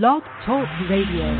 [0.00, 1.34] Blog Talk Radio.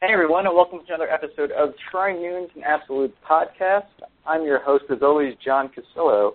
[0.00, 3.88] Hey everyone, and welcome to another episode of Tri-Noons and Absolute Podcast.
[4.24, 6.34] I'm your host, as always, John Cassillo,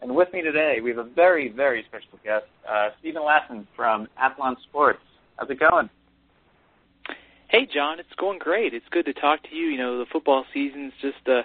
[0.00, 4.08] and with me today we have a very, very special guest, uh, Steven Lassan from
[4.18, 5.00] Athlon Sports.
[5.36, 5.90] How's it going?
[7.48, 8.72] Hey John, it's going great.
[8.72, 9.66] It's good to talk to you.
[9.66, 11.42] You know, the football season's just, uh,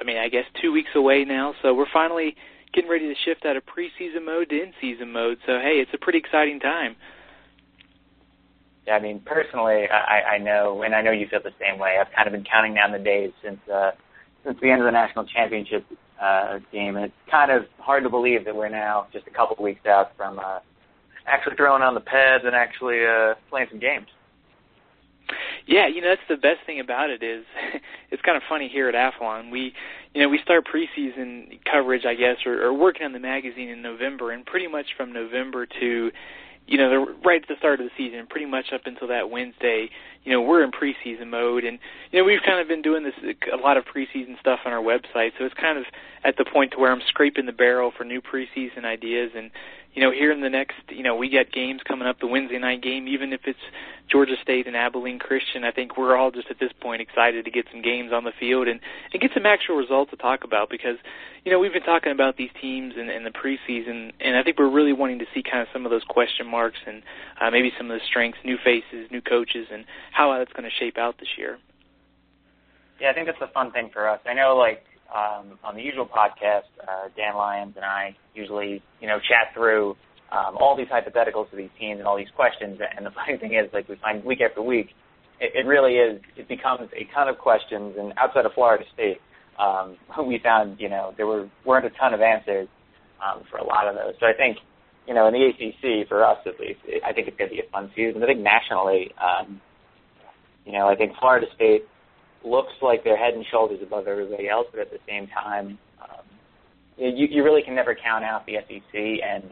[0.00, 2.36] I mean, I guess two weeks away now, so we're finally
[2.72, 5.38] getting ready to shift out of preseason mode to in-season mode.
[5.46, 6.94] So hey, it's a pretty exciting time.
[8.90, 11.96] I mean, personally, I, I know, and I know you feel the same way.
[12.00, 13.92] I've kind of been counting down the days since uh,
[14.44, 15.86] since the end of the national championship
[16.20, 19.62] uh, game, and it's kind of hard to believe that we're now just a couple
[19.62, 20.60] weeks out from uh,
[21.26, 24.06] actually throwing on the pads and actually uh, playing some games.
[25.66, 27.44] Yeah, you know that's the best thing about it is
[28.10, 29.50] it's kind of funny here at Athlon.
[29.50, 29.72] We,
[30.12, 33.80] you know, we start preseason coverage, I guess, or, or working on the magazine in
[33.80, 36.10] November, and pretty much from November to
[36.66, 39.30] you know, the, right at the start of the season, pretty much up until that
[39.30, 39.90] Wednesday,
[40.24, 41.78] you know, we're in preseason mode, and
[42.10, 43.14] you know, we've kind of been doing this
[43.52, 45.84] a lot of preseason stuff on our website, so it's kind of
[46.24, 49.50] at the point to where I'm scraping the barrel for new preseason ideas, and
[49.94, 52.58] you know, here in the next, you know, we got games coming up, the Wednesday
[52.58, 53.60] night game, even if it's
[54.10, 57.50] Georgia State and Abilene Christian, I think we're all just at this point excited to
[57.50, 58.80] get some games on the field and,
[59.12, 60.96] and get some actual results to talk about because,
[61.44, 64.58] you know, we've been talking about these teams in, in the preseason, and I think
[64.58, 67.02] we're really wanting to see kind of some of those question marks and
[67.40, 70.74] uh, maybe some of the strengths, new faces, new coaches, and how that's going to
[70.76, 71.58] shape out this year.
[73.00, 74.20] Yeah, I think that's a fun thing for us.
[74.26, 74.84] I know, like,
[75.14, 79.96] um, on the usual podcast, uh, Dan Lyons and I usually, you know, chat through
[80.32, 82.80] um, all these hypotheticals for these teams and all these questions.
[82.96, 84.88] And the funny thing is, like, we find week after week,
[85.40, 86.20] it, it really is.
[86.36, 87.94] It becomes a ton of questions.
[87.98, 89.20] And outside of Florida State,
[89.58, 92.68] um, we found, you know, there were weren't a ton of answers
[93.24, 94.14] um, for a lot of those.
[94.18, 94.58] So I think,
[95.06, 97.56] you know, in the ACC, for us at least, it, I think it's going to
[97.56, 98.22] be a fun season.
[98.22, 99.60] I think nationally, um,
[100.64, 101.84] you know, I think Florida State
[102.44, 106.24] looks like they're head and shoulders above everybody else, but at the same time, um,
[106.96, 108.94] you, you really can never count out the SEC.
[108.94, 109.50] And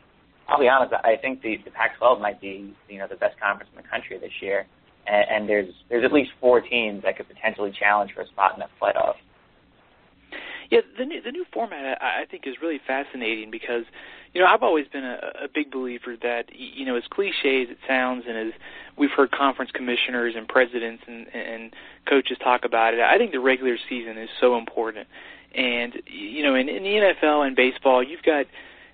[0.49, 3.71] I'll be honest, I think the, the Pac-12 might be you know the best conference
[3.75, 4.67] in the country this year.
[5.07, 8.55] And, and there's there's at least four teams that could potentially challenge for a spot
[8.55, 9.15] in that playoff.
[10.71, 13.85] Yeah, the new the new format I, I think is really fascinating because
[14.33, 17.71] you know I've always been a, a big believer that you know as cliche as
[17.71, 18.53] it sounds and as
[18.97, 21.75] we've heard conference commissioners and presidents and, and
[22.09, 25.07] coaches talk about it, I think the regular season is so important.
[25.55, 28.47] And you know in, in the NFL and baseball, you've got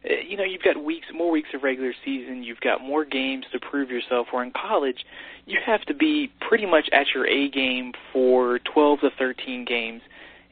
[0.04, 2.42] eh, you know you've got weeks more weeks of regular season.
[2.42, 5.04] You've got more games to prove yourself where in college
[5.46, 10.02] you have to be pretty much at your a game for 12 to 13 games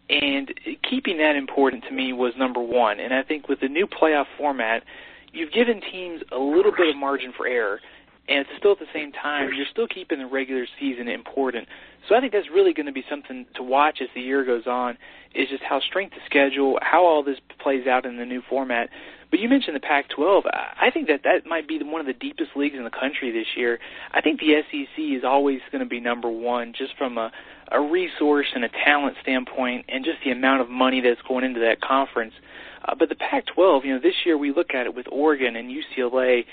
[0.08, 0.52] and
[0.88, 3.00] keeping that important to me was number one.
[3.00, 4.82] And I think with the new playoff format,
[5.32, 7.80] you've given teams a little bit of margin for error,
[8.28, 11.68] and it's still at the same time you're still keeping the regular season important.
[12.08, 14.66] So I think that's really going to be something to watch as the year goes
[14.66, 14.96] on.
[15.34, 18.88] Is just how strength of schedule, how all this plays out in the new format.
[19.30, 20.44] But you mentioned the Pac-12.
[20.46, 23.48] I think that that might be one of the deepest leagues in the country this
[23.56, 23.78] year.
[24.12, 27.32] I think the SEC is always going to be number one, just from a
[27.70, 31.60] a resource and a talent standpoint, and just the amount of money that's going into
[31.60, 32.34] that conference.
[32.84, 35.70] Uh, but the Pac-12, you know, this year we look at it with Oregon and
[35.70, 36.44] UCLA,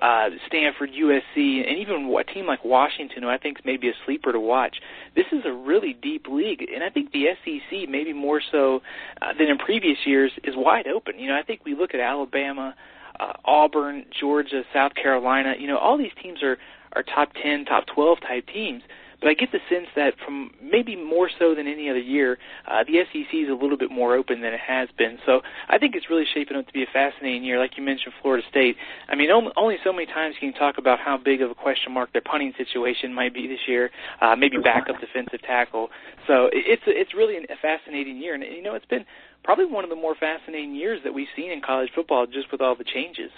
[0.00, 3.92] uh, Stanford, USC, and even a team like Washington, who I think is maybe a
[4.06, 4.76] sleeper to watch.
[5.14, 8.80] This is a really deep league, and I think the SEC, maybe more so
[9.20, 11.18] uh, than in previous years, is wide open.
[11.18, 12.74] You know, I think we look at Alabama,
[13.20, 15.54] uh, Auburn, Georgia, South Carolina.
[15.58, 16.56] You know, all these teams are
[16.94, 18.82] are top 10, top 12 type teams.
[19.22, 22.82] But I get the sense that from maybe more so than any other year, uh,
[22.82, 25.18] the SEC is a little bit more open than it has been.
[25.24, 27.60] So I think it's really shaping up to be a fascinating year.
[27.60, 28.76] Like you mentioned, Florida State.
[29.08, 31.92] I mean, only so many times can you talk about how big of a question
[31.92, 33.90] mark their punting situation might be this year.
[34.20, 35.88] Uh, maybe backup defensive tackle.
[36.26, 39.04] So it's it's really a fascinating year, and you know it's been
[39.44, 42.60] probably one of the more fascinating years that we've seen in college football, just with
[42.60, 43.30] all the changes.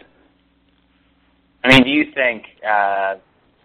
[1.62, 2.44] I mean, do you think?
[2.66, 3.16] Uh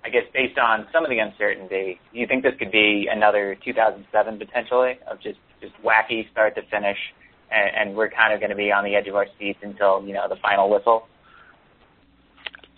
[0.03, 3.57] I guess based on some of the uncertainty, do you think this could be another
[3.63, 6.97] 2007 potentially of just just wacky start to finish,
[7.51, 10.05] and, and we're kind of going to be on the edge of our seats until
[10.05, 11.07] you know the final whistle?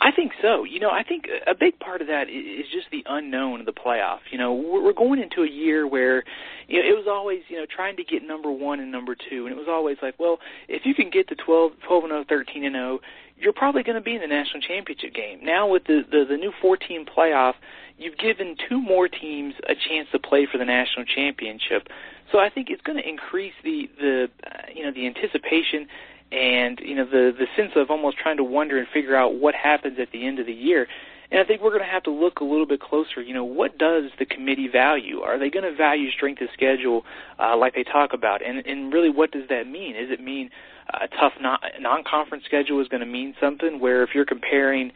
[0.04, 0.64] I think so.
[0.64, 3.72] You know, I think a big part of that is just the unknown of the
[3.72, 4.18] playoff.
[4.32, 6.24] You know, we're going into a year where
[6.68, 9.46] you know, it was always, you know, trying to get number 1 and number 2
[9.46, 12.26] and it was always like, well, if you can get to 12 12 and 0,
[12.28, 13.00] 13 and 0,
[13.42, 15.40] you're probably going to be in the national championship game.
[15.44, 17.54] Now with the the, the new 14 playoff,
[17.98, 21.88] you've given two more teams a chance to play for the national championship.
[22.32, 25.88] So I think it's going to increase the the uh, you know the anticipation
[26.32, 29.56] and you know the the sense of almost trying to wonder and figure out what
[29.56, 30.88] happens at the end of the year.
[31.32, 33.22] And I think we're going to have to look a little bit closer.
[33.22, 35.22] You know, what does the committee value?
[35.22, 37.06] Are they going to value strength of schedule
[37.40, 38.46] uh, like they talk about?
[38.46, 39.96] And and really, what does that mean?
[39.96, 40.50] Does it mean
[40.90, 43.80] a tough non conference schedule is going to mean something?
[43.80, 44.92] Where if you're comparing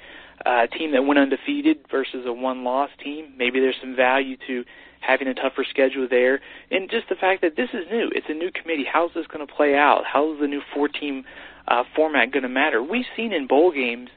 [0.45, 4.37] uh, a team that went undefeated versus a one loss team, maybe there's some value
[4.47, 4.63] to
[4.99, 6.41] having a tougher schedule there,
[6.71, 8.09] and just the fact that this is new.
[8.13, 8.85] It's a new committee.
[8.91, 10.03] How's this going to play out?
[10.11, 11.23] How is the new four-team
[11.67, 12.81] uh, format going to matter?
[12.81, 14.09] We've seen in bowl games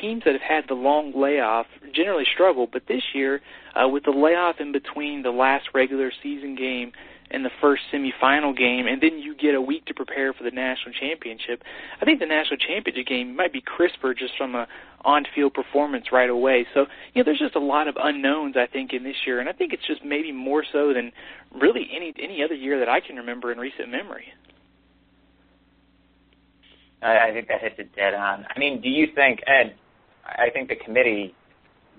[0.00, 3.40] teams that have had the long layoff generally struggle, but this year,
[3.74, 6.92] uh, with the layoff in between the last regular season game
[7.30, 10.50] and the first semifinal game, and then you get a week to prepare for the
[10.50, 11.62] national championship.
[12.00, 14.66] I think the national championship game might be crisper just from a
[15.04, 16.66] on-field performance right away.
[16.74, 19.48] So, you know, there's just a lot of unknowns I think in this year, and
[19.48, 21.12] I think it's just maybe more so than
[21.54, 24.32] really any any other year that I can remember in recent memory.
[27.02, 28.46] I, think that hits it dead on.
[28.54, 29.74] I mean, do you think, Ed?
[30.24, 31.34] I think the committee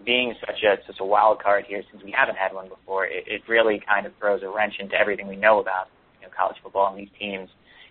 [0.06, 3.24] being such a such a wild card here, since we haven't had one before, it,
[3.28, 5.88] it really kind of throws a wrench into everything we know about
[6.20, 7.50] you know, college football and these teams.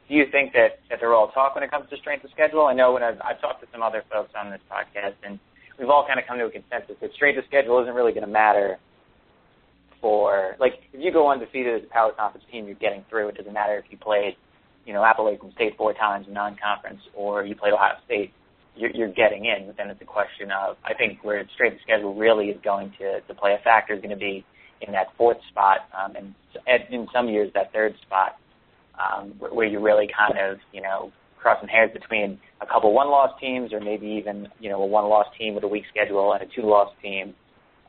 [0.09, 2.67] Do you think that, that they're all talk when it comes to strength of schedule?
[2.67, 5.39] I know when I've, I've talked to some other folks on this podcast, and
[5.79, 8.27] we've all kind of come to a consensus that strength of schedule isn't really going
[8.27, 8.79] to matter
[10.01, 13.29] for like if you go undefeated as a power conference team, you're getting through.
[13.29, 14.37] It doesn't matter if you played,
[14.87, 18.33] you know, Appalachian State four times in non-conference or you played Ohio State
[18.77, 19.67] you're, you're getting in.
[19.67, 22.93] But then it's a question of I think where straight the schedule really is going
[22.99, 24.45] to, to play a factor is going to be
[24.81, 26.35] in that fourth spot, um, and
[26.91, 28.39] in some years that third spot,
[28.97, 33.39] um, where, where you're really kind of you know crossing hairs between a couple one-loss
[33.41, 36.47] teams or maybe even you know a one-loss team with a weak schedule and a
[36.55, 37.35] two-loss team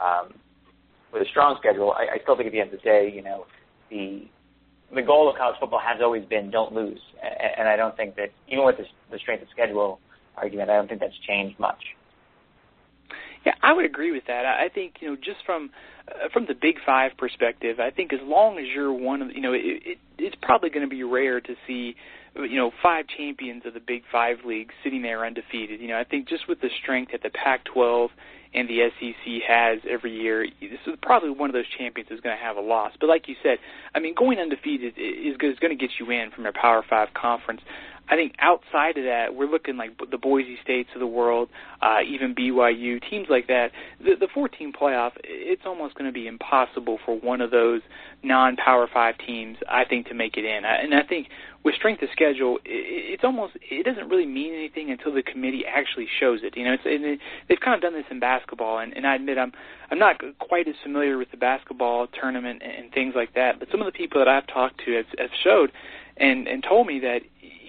[0.03, 0.33] um,
[1.13, 1.93] with a strong schedule.
[1.93, 3.45] I, I still think at the end of the day, you know,
[3.89, 4.27] the
[4.93, 6.99] the goal of college football has always been don't lose,
[7.57, 9.99] and, I don't think that even with the, strength of schedule
[10.37, 10.69] argument.
[10.69, 11.81] I don't think that's changed much.
[13.45, 14.45] Yeah, I would agree with that.
[14.45, 15.71] I think you know just from
[16.07, 19.41] uh, from the Big Five perspective, I think as long as you're one of you
[19.41, 21.95] know it, it, it's probably going to be rare to see
[22.35, 25.81] you know five champions of the Big Five leagues sitting there undefeated.
[25.81, 28.09] You know, I think just with the strength that the Pac-12
[28.53, 32.35] and the SEC has every year, this is probably one of those champions is going
[32.35, 32.91] to have a loss.
[32.99, 33.59] But like you said,
[33.95, 37.09] I mean, going undefeated is, is going to get you in from a Power Five
[37.13, 37.61] conference.
[38.11, 41.47] I think outside of that, we're looking like the Boise States of the world,
[41.81, 43.71] uh, even BYU, teams like that.
[44.03, 47.81] The, the 14 playoff, it's almost going to be impossible for one of those
[48.21, 50.65] non-Power Five teams, I think, to make it in.
[50.65, 51.27] And I think
[51.63, 56.07] with strength of schedule, it's almost it doesn't really mean anything until the committee actually
[56.19, 56.57] shows it.
[56.57, 59.15] You know, it's and it, they've kind of done this in basketball, and, and I
[59.15, 59.53] admit I'm
[59.89, 63.59] I'm not quite as familiar with the basketball tournament and, and things like that.
[63.59, 65.71] But some of the people that I've talked to have, have showed
[66.17, 67.21] and and told me that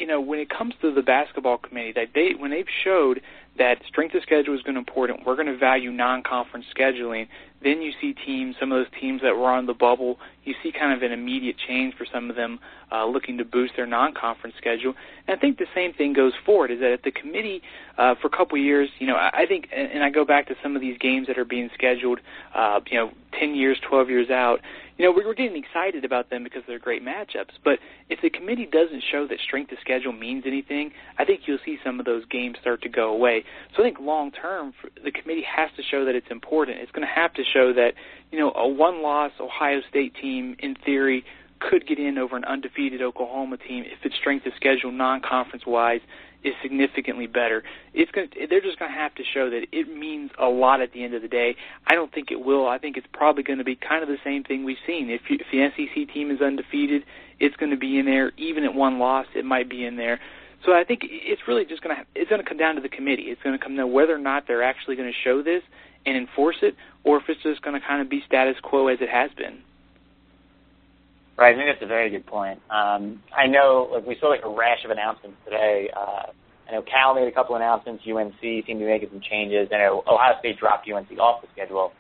[0.03, 3.21] you know, when it comes to the basketball committee, that they when they've showed
[3.59, 7.29] that strength of schedule is going to important, we're going to value non-conference scheduling.
[7.63, 10.73] Then you see teams, some of those teams that were on the bubble, you see
[10.73, 12.59] kind of an immediate change for some of them
[12.91, 14.95] uh, looking to boost their non-conference schedule.
[15.27, 16.71] And I think the same thing goes forward.
[16.71, 17.63] Is that at the committee
[17.99, 20.75] uh, for a couple years, you know, I think, and I go back to some
[20.77, 22.21] of these games that are being scheduled,
[22.55, 24.61] uh, you know, 10 years, 12 years out
[24.99, 27.59] you know, we're getting excited about them because they're great matchups.
[27.65, 31.59] But if the committee doesn't show that strength of schedule means anything, I think you'll
[31.65, 33.45] see some of those games start to go away.
[33.75, 36.79] So I think long term, the committee has to show that it's important.
[36.79, 37.95] It's going to have to show that,
[38.31, 41.25] you know, a one-loss Ohio State team, in theory,
[41.61, 46.01] could get in over an undefeated Oklahoma team if its strength of schedule non-conference wise
[46.45, 47.63] is significantly better.
[47.95, 50.81] It's going to, they're just going to have to show that it means a lot
[50.81, 51.57] at the end of the day.
[51.87, 52.67] I don't think it will.
[52.67, 55.09] I think it's probably going to be kind of the same thing we've seen.
[55.09, 57.05] If, you, if the SEC team is undefeated,
[57.39, 58.33] it's going to be in there.
[58.37, 60.19] Even at one loss, it might be in there.
[60.65, 62.89] So I think it's really just going to it's going to come down to the
[62.89, 63.25] committee.
[63.25, 65.63] It's going to come down whether or not they're actually going to show this
[66.07, 68.99] and enforce it, or if it's just going to kind of be status quo as
[69.01, 69.59] it has been.
[71.37, 72.61] Right, I think that's a very good point.
[72.71, 75.91] Um, I know, like we saw like a rash of announcements today.
[75.97, 76.27] Uh,
[76.69, 78.05] I know Cal made a couple announcements.
[78.07, 79.69] UNC seemed to be making some changes.
[79.73, 81.93] I know Ohio State dropped UNC off the schedule.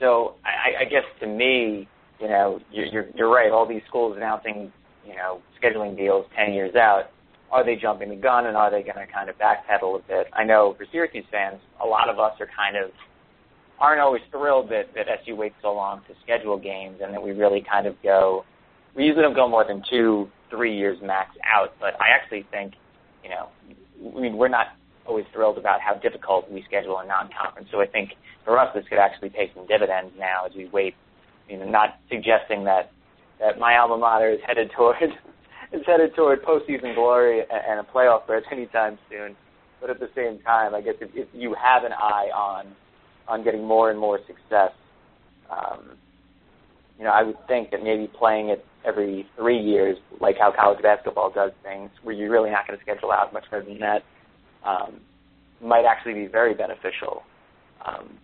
[0.00, 1.88] So I, I guess to me,
[2.20, 3.50] you know, you're, you're, you're right.
[3.50, 4.72] All these schools announcing,
[5.06, 7.10] you know, scheduling deals 10 years out.
[7.50, 10.26] are they jumping the gun and are they going to kind of backpedal a bit?
[10.32, 12.90] I know for Syracuse fans, a lot of us are kind of
[13.78, 17.32] aren't always thrilled that, that SU waits so long to schedule games and that we
[17.32, 18.44] really kind of go,
[18.94, 21.74] we usually don't go more than two, three years max out.
[21.78, 22.74] But I actually think,
[23.22, 23.48] you know,
[24.16, 24.68] I mean, we're not
[25.06, 27.68] always thrilled about how difficult we schedule a non-conference.
[27.70, 28.12] So I think
[28.44, 30.94] for us, this could actually pay some dividends now as we wait.
[31.48, 32.90] You know, not suggesting that
[33.38, 34.96] that my alma mater is headed toward
[35.72, 39.36] is headed toward postseason glory and a playoff berth anytime soon.
[39.80, 42.74] But at the same time, I guess if, if you have an eye on
[43.28, 44.72] on getting more and more success,
[45.50, 45.96] um,
[46.98, 50.82] you know, I would think that maybe playing it every three years, like how college
[50.82, 54.02] basketball does things, where you're really not going to schedule out much more than that,
[54.64, 55.00] um,
[55.60, 57.22] might actually be very beneficial.
[57.84, 58.18] Um,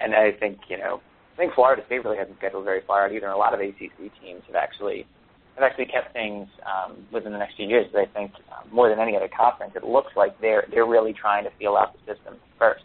[0.00, 1.00] and I think, you know,
[1.34, 3.26] I think Florida State really hasn't scheduled very far out either.
[3.26, 5.06] A lot of ACC teams have actually
[5.54, 7.86] have actually kept things um, within the next few years.
[7.94, 11.44] I think uh, more than any other conference, it looks like they're they're really trying
[11.44, 12.84] to feel out the system first.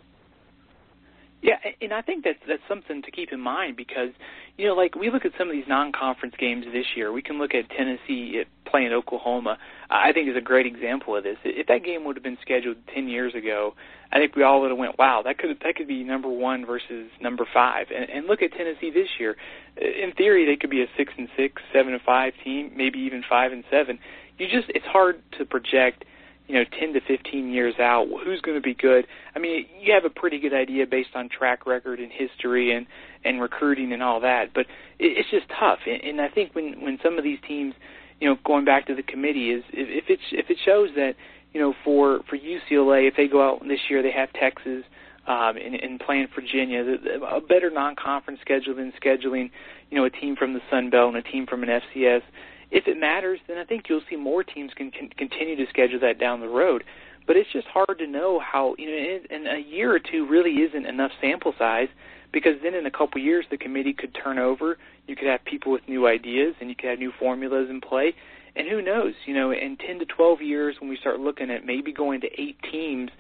[1.42, 4.10] Yeah, and I think that's that's something to keep in mind because
[4.58, 7.12] you know, like we look at some of these non-conference games this year.
[7.12, 9.58] We can look at Tennessee eh, playing Oklahoma.
[9.90, 11.38] I think is a great example of this.
[11.44, 13.74] If that game would have been scheduled ten years ago,
[14.12, 16.64] I think we all would have went, "Wow, that could that could be number one
[16.64, 17.88] versus number five.
[17.90, 19.36] And, and look at Tennessee this year.
[19.78, 23.24] In theory, they could be a six and six, seven and five team, maybe even
[23.28, 23.98] five and seven.
[24.38, 26.06] You just it's hard to project
[26.51, 29.08] you know, 10 to 15 years out, who's going to be good?
[29.34, 32.86] I mean, you have a pretty good idea based on track record and history and
[33.24, 34.65] and recruiting and all that, but
[35.00, 35.79] it, it's just tough.
[35.88, 37.74] And, and I think when when some of these teams,
[38.20, 41.13] you know, going back to the committee, is if, if it if it shows that
[41.53, 44.84] you know for for UCLA, if they go out this year, they have Texas.
[45.27, 46.84] Um, and, and playing Virginia,
[47.31, 49.51] a better non-conference schedule than scheduling,
[49.91, 52.24] you know, a team from the Sun Belt and a team from an FCS
[52.72, 56.00] if it matters, then I think you'll see more teams can, can continue to schedule
[56.00, 56.84] that down the road.
[57.28, 60.51] But it's just hard to know how you know, and a year or two really
[60.51, 61.90] isn't enough sample size
[62.32, 64.78] because then in a couple years the committee could turn over.
[65.08, 68.16] You could have people with new ideas and you could have new formulas in play.
[68.56, 71.66] And who knows, you know, in 10 to 12 years when we start looking at
[71.66, 73.12] maybe going to eight teams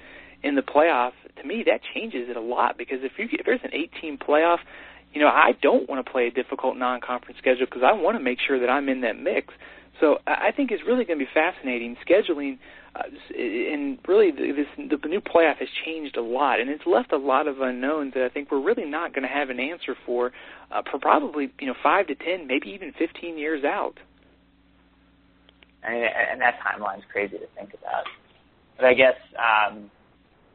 [0.43, 3.61] in the playoff, to me that changes it a lot because if you if there's
[3.63, 4.59] an eight team playoff,
[5.13, 8.23] you know, I don't want to play a difficult non-conference schedule because I want to
[8.23, 9.53] make sure that I'm in that mix.
[9.99, 12.57] So I think it's really going to be fascinating scheduling,
[12.95, 13.03] uh,
[13.37, 17.47] and really this the new playoff has changed a lot, and it's left a lot
[17.47, 20.31] of unknowns that I think we're really not going to have an answer for
[20.71, 23.99] uh, for probably you know five to ten, maybe even fifteen years out.
[25.87, 28.05] Mean, and that timeline's crazy to think about.
[28.77, 29.91] But I guess um,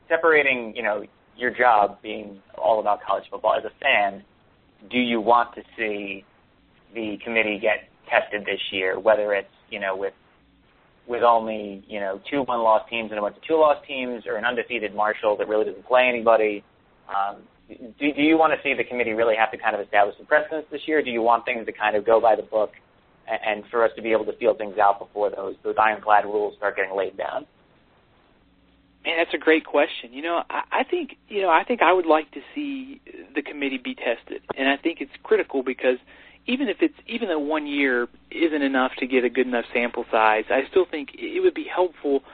[0.09, 1.05] separating, you know,
[1.37, 4.25] your job being all about college football as a fan
[4.91, 6.25] do you want to see
[6.95, 10.15] the committee get tested this year, whether it's, you know, with
[11.07, 14.25] with only, you know, two one loss teams and a bunch of two loss teams
[14.27, 16.65] or an undefeated Marshall that really doesn't play anybody.
[17.09, 20.17] Um, do, do you want to see the committee really have to kind of establish
[20.17, 21.03] some precedents this year?
[21.03, 22.73] Do you want things to kind of go by the book
[23.29, 26.25] and, and for us to be able to feel things out before those those ironclad
[26.25, 27.47] rules start getting laid down?
[29.07, 30.13] Man, that's a great question.
[30.13, 33.01] You know, I, I think you know, I think I would like to see
[33.37, 35.99] the committee be tested, and I think it's critical because
[36.47, 40.05] even if it's even though one year isn't enough to get a good enough sample
[40.11, 42.25] size, I still think it would be helpful.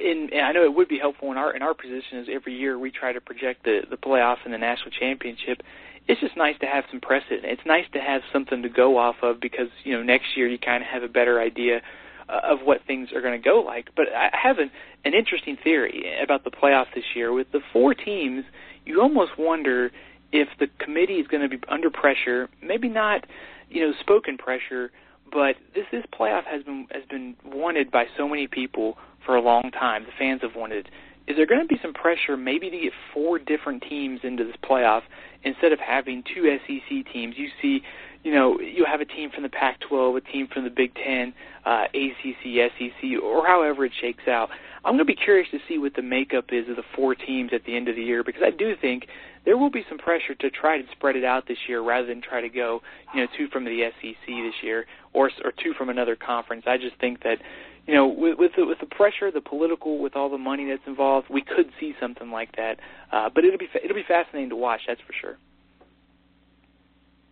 [0.00, 2.54] In, and I know it would be helpful in our in our position as every
[2.54, 5.62] year we try to project the the playoff and the national championship.
[6.06, 7.44] It's just nice to have some precedent.
[7.44, 10.58] It's nice to have something to go off of because you know next year you
[10.58, 11.80] kind of have a better idea
[12.28, 13.90] of what things are going to go like.
[13.96, 14.70] But I have an,
[15.04, 17.32] an interesting theory about the playoffs this year.
[17.32, 18.44] With the four teams,
[18.84, 19.90] you almost wonder
[20.32, 23.24] if the committee is going to be under pressure, maybe not,
[23.70, 24.90] you know, spoken pressure,
[25.30, 29.40] but this this playoff has been has been wanted by so many people for a
[29.40, 30.04] long time.
[30.04, 30.88] The fans have wanted.
[31.26, 34.56] Is there going to be some pressure maybe to get four different teams into this
[34.64, 35.02] playoff
[35.44, 37.34] instead of having two SEC teams?
[37.36, 37.82] You see
[38.28, 41.32] you know, you have a team from the Pac-12, a team from the Big Ten,
[41.64, 44.50] uh, ACC, SEC, or however it shakes out.
[44.84, 47.52] I'm going to be curious to see what the makeup is of the four teams
[47.54, 49.06] at the end of the year because I do think
[49.46, 52.20] there will be some pressure to try to spread it out this year rather than
[52.20, 52.82] try to go,
[53.14, 56.64] you know, two from the SEC this year or or two from another conference.
[56.66, 57.38] I just think that,
[57.86, 60.86] you know, with with the, with the pressure, the political, with all the money that's
[60.86, 62.78] involved, we could see something like that.
[63.10, 64.82] Uh, but it'll be it'll be fascinating to watch.
[64.86, 65.38] That's for sure.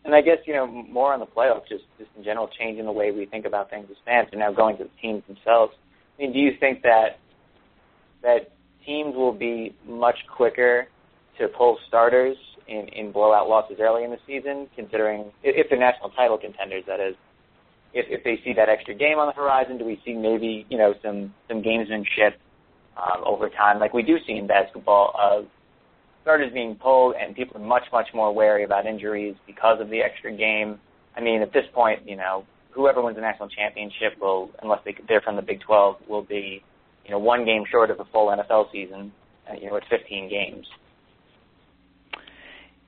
[0.06, 2.92] And I guess you know more on the playoffs, just just in general, changing the
[2.92, 5.72] way we think about things as fans, and now going to the teams themselves.
[6.16, 7.18] I mean, do you think that
[8.22, 8.52] that
[8.86, 10.86] teams will be much quicker
[11.38, 12.36] to pull starters
[12.68, 17.00] in, in blowout losses early in the season, considering if they're national title contenders, that
[17.00, 17.14] is.
[17.92, 20.78] if, if they see that extra game on the horizon, do we see maybe you
[20.78, 22.34] know some some gamesmanship
[22.96, 25.46] um, over time, like we do see in basketball, of
[26.26, 30.00] starters being pulled and people are much much more wary about injuries because of the
[30.00, 30.76] extra game.
[31.16, 34.96] I mean, at this point, you know, whoever wins the national championship will, unless they,
[35.08, 36.64] they're from the Big 12, will be,
[37.04, 39.12] you know, one game short of a full NFL season.
[39.48, 40.66] Uh, you know, it's 15 games.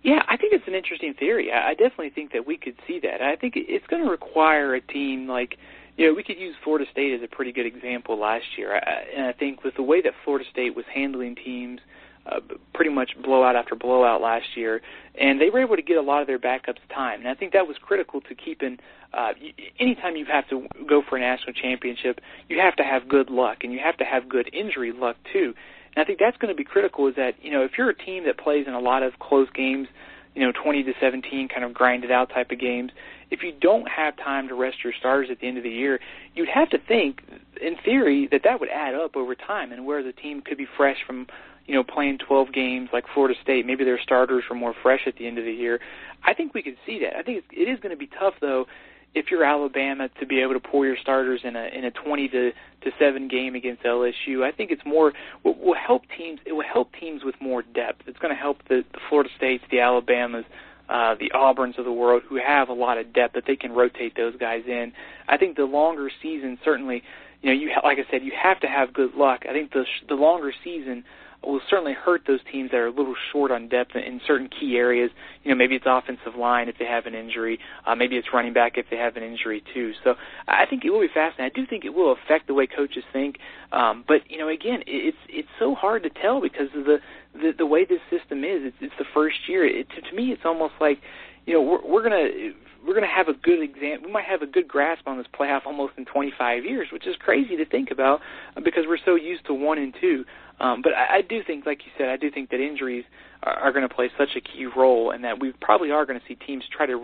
[0.02, 1.52] Yeah, I think it's an interesting theory.
[1.52, 3.22] I definitely think that we could see that.
[3.22, 5.56] I think it's going to require a team like,
[5.96, 8.74] you know, we could use Florida State as a pretty good example last year.
[8.74, 11.80] And I think with the way that Florida State was handling teams,
[12.28, 12.40] uh,
[12.74, 14.80] pretty much blowout after blowout last year,
[15.18, 17.20] and they were able to get a lot of their backups time.
[17.20, 18.78] And I think that was critical to keeping.
[19.12, 19.32] Uh,
[19.80, 23.58] anytime you have to go for a national championship, you have to have good luck,
[23.62, 25.54] and you have to have good injury luck too.
[25.96, 27.06] And I think that's going to be critical.
[27.06, 29.48] Is that you know if you're a team that plays in a lot of close
[29.54, 29.88] games,
[30.34, 32.92] you know 20 to 17 kind of grinded out type of games,
[33.30, 36.00] if you don't have time to rest your starters at the end of the year,
[36.34, 37.22] you'd have to think,
[37.60, 40.66] in theory, that that would add up over time, and where the team could be
[40.76, 41.26] fresh from
[41.68, 45.16] you know, playing 12 games like Florida State, maybe their starters were more fresh at
[45.16, 45.78] the end of the year.
[46.24, 47.16] I think we could see that.
[47.16, 48.66] I think it's, going to be tough though
[49.14, 52.28] if you're Alabama to be able to pull your starters in a in a 20
[52.28, 54.42] to to 7 game against LSU.
[54.42, 55.12] I think it's more
[55.44, 56.40] will, will help teams.
[56.46, 58.02] It will help teams with more depth.
[58.06, 60.44] It's going to help the, the Florida States, the Alabamas,
[60.88, 63.72] uh, the Auburns of the world who have a lot of depth that they can
[63.72, 64.92] rotate those guys in.
[65.28, 67.02] I think the longer season certainly,
[67.42, 69.44] you know, you like I said, you have to have good luck.
[69.48, 71.04] I think the the longer season
[71.42, 74.76] will certainly hurt those teams that are a little short on depth in certain key
[74.76, 75.10] areas.
[75.44, 78.52] You know, maybe it's offensive line if they have an injury, uh, maybe it's running
[78.52, 79.92] back if they have an injury too.
[80.04, 80.14] So
[80.46, 81.52] I think it will be fascinating.
[81.54, 83.38] I do think it will affect the way coaches think,
[83.72, 86.98] um, but you know, again, it's it's so hard to tell because of the
[87.34, 88.62] the, the way this system is.
[88.64, 89.64] It's, it's the first year.
[89.64, 90.98] It, to, to me, it's almost like
[91.46, 92.52] you know we're, we're gonna
[92.86, 94.02] we're going to have a good exam.
[94.04, 97.16] We might have a good grasp on this playoff almost in 25 years, which is
[97.16, 98.20] crazy to think about
[98.64, 100.24] because we're so used to one and two.
[100.60, 103.04] Um, but I, I do think, like you said, I do think that injuries
[103.42, 106.18] are, are going to play such a key role, and that we probably are going
[106.18, 106.96] to see teams try to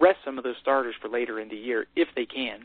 [0.00, 2.60] rest some of those starters for later in the year if they can.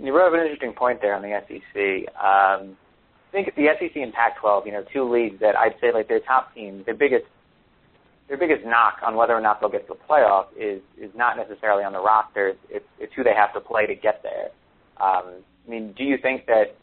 [0.00, 2.14] You brought up an interesting point there on the SEC.
[2.16, 2.76] Um,
[3.28, 6.20] I think the SEC and Pac-12, you know, two leagues that I'd say like their
[6.20, 7.24] top teams, their biggest
[8.28, 11.36] their biggest knock on whether or not they'll get to the playoff is is not
[11.36, 12.56] necessarily on the rosters.
[12.70, 14.48] It's it's who they have to play to get there.
[15.00, 16.76] Um, I mean, do you think that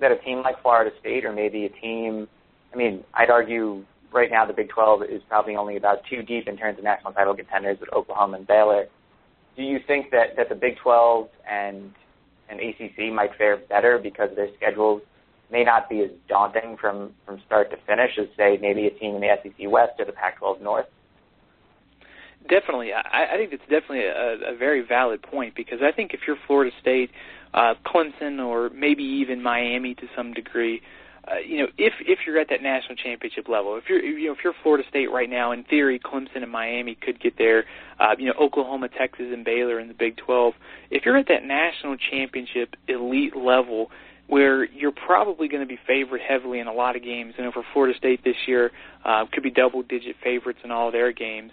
[0.00, 2.28] that a team like Florida State or maybe a team,
[2.72, 6.48] I mean, I'd argue right now the Big 12 is probably only about two deep
[6.48, 8.86] in terms of national title contenders with Oklahoma and Baylor.
[9.56, 11.92] Do you think that, that the Big 12 and
[12.48, 15.02] and ACC might fare better because their schedules
[15.52, 19.14] may not be as daunting from, from start to finish as, say, maybe a team
[19.14, 20.86] in the SEC West or the Pac-12 North?
[22.48, 22.92] Definitely.
[22.92, 26.38] I, I think it's definitely a, a very valid point because I think if you're
[26.46, 27.10] Florida State–
[27.54, 30.82] uh, Clemson or maybe even Miami to some degree.
[31.28, 34.32] Uh, you know, if if you're at that national championship level, if you're you know
[34.32, 37.64] if you're Florida State right now, in theory, Clemson and Miami could get there.
[37.98, 40.54] Uh, you know, Oklahoma, Texas, and Baylor in the Big 12.
[40.90, 43.90] If you're at that national championship elite level,
[44.28, 47.64] where you're probably going to be favored heavily in a lot of games, and for
[47.74, 48.70] Florida State this year,
[49.04, 51.50] uh, could be double-digit favorites in all their games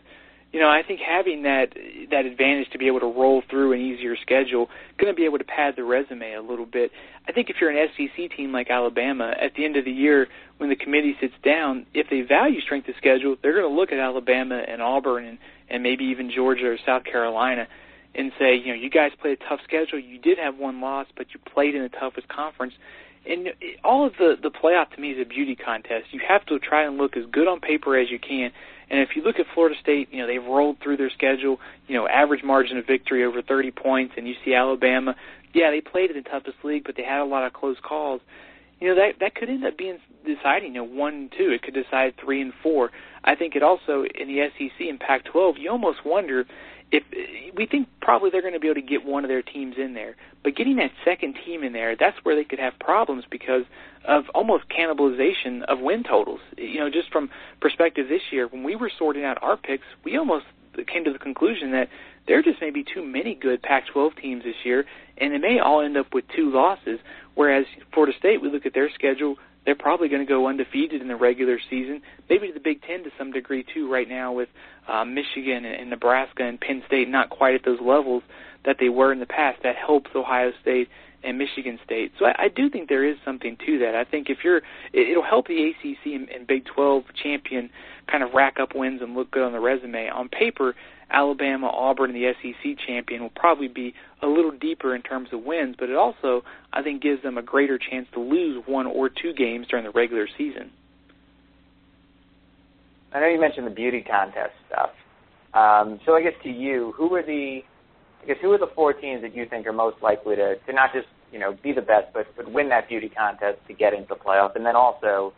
[0.53, 1.73] you know, I think having that
[2.09, 5.37] that advantage to be able to roll through an easier schedule, going to be able
[5.39, 6.91] to pad the resume a little bit.
[7.27, 10.27] I think if you're an SEC team like Alabama, at the end of the year
[10.57, 13.91] when the committee sits down, if they value strength of schedule, they're going to look
[13.91, 15.37] at Alabama and Auburn and
[15.69, 17.67] and maybe even Georgia or South Carolina
[18.15, 19.99] and say, you know, you guys played a tough schedule.
[19.99, 22.73] You did have one loss, but you played in the toughest conference.
[23.29, 23.49] And
[23.83, 26.05] all of the the playoff to me is a beauty contest.
[26.11, 28.51] You have to try and look as good on paper as you can
[28.89, 31.95] and if you look at Florida State, you know, they've rolled through their schedule, you
[31.95, 35.15] know, average margin of victory over 30 points, and you see Alabama,
[35.53, 38.21] yeah, they played in the toughest league, but they had a lot of close calls.
[38.79, 41.49] You know, that that could end up being deciding, you know, one and two.
[41.49, 42.91] It could decide three and four.
[43.23, 46.45] I think it also in the SEC and Pac-12, you almost wonder
[46.91, 47.03] if
[47.55, 49.93] we think probably they're going to be able to get one of their teams in
[49.93, 53.63] there, but getting that second team in there, that's where they could have problems because
[54.05, 56.39] of almost cannibalization of win totals.
[56.57, 60.17] You know, just from perspective this year, when we were sorting out our picks, we
[60.17, 60.45] almost
[60.87, 61.89] came to the conclusion that
[62.27, 64.85] there just may be too many good Pac-12 teams this year,
[65.17, 66.99] and they may all end up with two losses.
[67.35, 69.35] Whereas Florida State, we look at their schedule,
[69.67, 73.03] they're probably going to go undefeated in the regular season, maybe to the Big Ten
[73.03, 73.91] to some degree too.
[73.91, 74.47] Right now, with
[74.87, 78.23] uh, Michigan and, Nebraska and Penn State not quite at those levels
[78.65, 80.87] that they were in the past, that helps Ohio State
[81.21, 82.13] and Michigan State.
[82.17, 83.93] So I, I do think there is something to that.
[83.93, 84.57] I think if you're,
[84.93, 87.69] it, it'll help the ACC and, and Big 12 champion
[88.09, 90.07] kind of rack up wins and look good on the resume.
[90.07, 90.75] On paper,
[91.09, 95.43] Alabama, Auburn, and the SEC champion will probably be a little deeper in terms of
[95.43, 96.43] wins, but it also,
[96.73, 99.91] I think, gives them a greater chance to lose one or two games during the
[99.91, 100.71] regular season.
[103.13, 104.89] I know you mentioned the beauty contest stuff.
[105.53, 107.61] Um, so I guess to you, who are the
[108.21, 110.73] I guess who are the four teams that you think are most likely to, to
[110.73, 113.93] not just you know be the best, but but win that beauty contest to get
[113.93, 115.33] into the playoff, and then also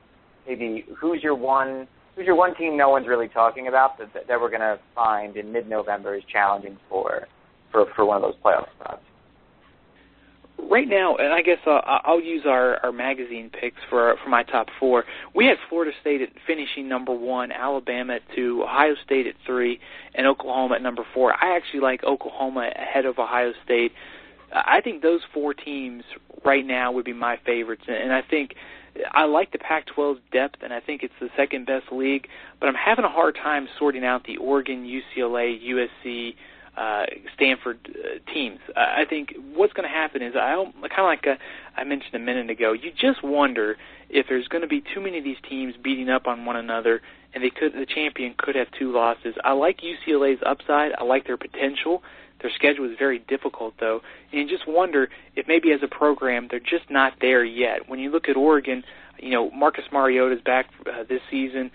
[0.47, 4.39] maybe who's your one who's your one team no one's really talking about that that,
[4.39, 7.27] we're going to find in mid-November is challenging for
[7.71, 9.03] for for one of those playoff spots
[10.69, 14.43] right now, and I guess uh, I'll use our, our magazine picks for for my
[14.43, 15.05] top four.
[15.35, 19.79] We had Florida State at finishing number one, Alabama at two, Ohio State at three,
[20.15, 21.33] and Oklahoma at number four.
[21.33, 23.91] I actually like Oklahoma ahead of Ohio State.
[24.51, 26.03] I think those four teams
[26.43, 28.55] right now would be my favorites, and I think
[29.11, 32.27] I like the Pac-12's depth, and I think it's the second best league.
[32.59, 36.35] But I'm having a hard time sorting out the Oregon, UCLA, USC
[36.79, 38.59] uh, Stanford uh, teams.
[38.75, 41.35] I think what's going to happen is I kind of like uh,
[41.75, 42.71] I mentioned a minute ago.
[42.71, 43.75] You just wonder
[44.09, 47.01] if there's going to be too many of these teams beating up on one another,
[47.33, 49.35] and they could the champion could have two losses.
[49.43, 50.93] I like UCLA's upside.
[50.97, 52.01] I like their potential.
[52.41, 56.47] Their schedule is very difficult, though, and you just wonder if maybe as a program
[56.49, 57.89] they're just not there yet.
[57.89, 58.83] When you look at Oregon,
[59.19, 61.71] you know Marcus Mariota's back uh, this season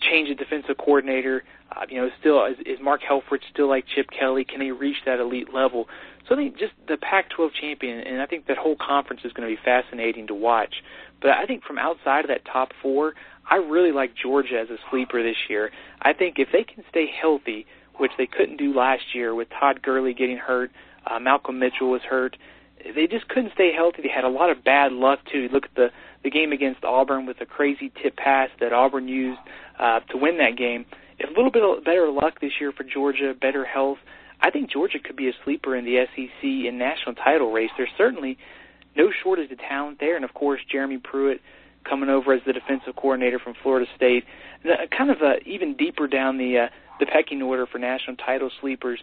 [0.00, 1.44] change the defensive coordinator.
[1.74, 4.44] Uh, you know, still is, is Mark Helfrich still like Chip Kelly?
[4.44, 5.86] Can he reach that elite level?
[6.28, 9.48] So I think just the Pac-12 champion, and I think that whole conference is going
[9.48, 10.76] to be fascinating to watch.
[11.20, 13.14] But I think from outside of that top four,
[13.48, 15.70] I really like Georgia as a sleeper this year.
[16.02, 17.66] I think if they can stay healthy,
[18.00, 20.70] which they couldn't do last year with Todd Gurley getting hurt,
[21.06, 22.36] uh, Malcolm Mitchell was hurt.
[22.82, 24.02] They just couldn't stay healthy.
[24.02, 25.48] They had a lot of bad luck too.
[25.52, 25.88] Look at the
[26.22, 29.40] the game against Auburn with a crazy tip pass that Auburn used
[29.78, 30.84] uh, to win that game.
[31.18, 33.98] If a little bit better luck this year for Georgia, better health,
[34.40, 37.70] I think Georgia could be a sleeper in the SEC and national title race.
[37.76, 38.38] There's certainly
[38.96, 41.40] no shortage of talent there, and of course Jeremy Pruitt
[41.88, 44.24] coming over as the defensive coordinator from Florida State.
[44.96, 46.68] Kind of uh, even deeper down the uh,
[47.00, 49.00] the pecking order for national title sleepers.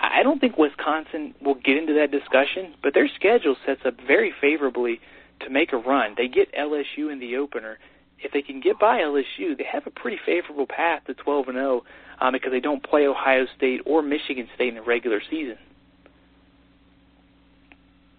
[0.00, 4.32] I don't think Wisconsin will get into that discussion, but their schedule sets up very
[4.40, 5.00] favorably
[5.40, 6.14] to make a run.
[6.16, 7.78] They get LSU in the opener.
[8.20, 11.56] If they can get by LSU, they have a pretty favorable path to 12 and
[11.56, 11.82] 0
[12.20, 15.56] um, because they don't play Ohio State or Michigan State in the regular season.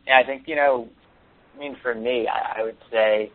[0.08, 0.90] Yeah, I think you know.
[1.56, 3.32] I mean, for me, I, I would say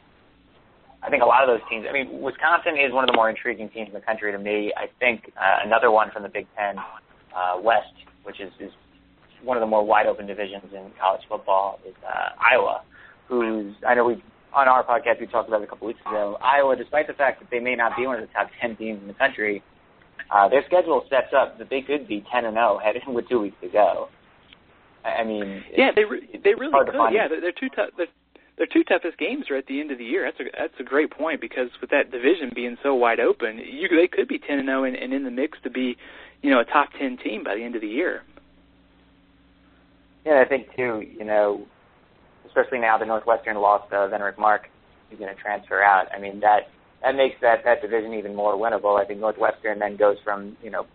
[1.04, 1.86] I think a lot of those teams.
[1.88, 4.72] I mean, Wisconsin is one of the more intriguing teams in the country to me.
[4.76, 6.76] I think uh, another one from the Big Ten
[7.36, 8.70] uh, West, which is, is
[9.42, 12.82] one of the more wide open divisions in college football, is uh, Iowa
[13.28, 16.36] who's I know we on our podcast we talked about it a couple weeks ago.
[16.42, 19.00] Iowa, despite the fact that they may not be one of the top ten teams
[19.00, 19.62] in the country,
[20.34, 23.28] uh, their schedule sets up that they could be ten and zero oh heading with
[23.28, 24.08] two weeks to go.
[25.04, 26.94] I mean, yeah, they re- they really could.
[27.12, 27.90] Yeah, they're, they're two tough.
[27.96, 28.06] They're,
[28.56, 30.24] their two toughest games are at the end of the year.
[30.24, 33.88] That's a that's a great point because with that division being so wide open, you
[33.88, 35.96] they could be ten and zero oh and, in the mix to be,
[36.42, 38.22] you know, a top ten team by the end of the year.
[40.24, 41.02] Yeah, I think too.
[41.02, 41.66] You know,
[42.46, 44.68] especially now the Northwestern lost uh, Venric Mark,
[45.10, 46.06] who's going to transfer out.
[46.14, 46.68] I mean that
[47.02, 49.00] that makes that that division even more winnable.
[49.00, 50.86] I think Northwestern then goes from you know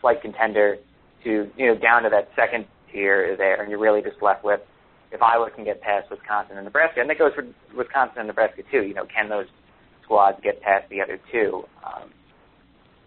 [0.00, 0.76] slight contender
[1.24, 4.60] to you know down to that second tier there, and you're really just left with
[5.12, 7.44] if Iowa can get past Wisconsin and Nebraska, and that goes for
[7.76, 8.82] Wisconsin and Nebraska too.
[8.82, 9.46] You know, can those
[10.04, 11.64] squads get past the other two?
[11.84, 12.10] Um,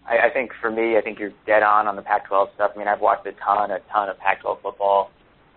[0.06, 2.72] I, I think for me, I think you're dead on on the Pac-12 stuff.
[2.74, 5.10] I mean, I've watched a ton, a ton of Pac-12 football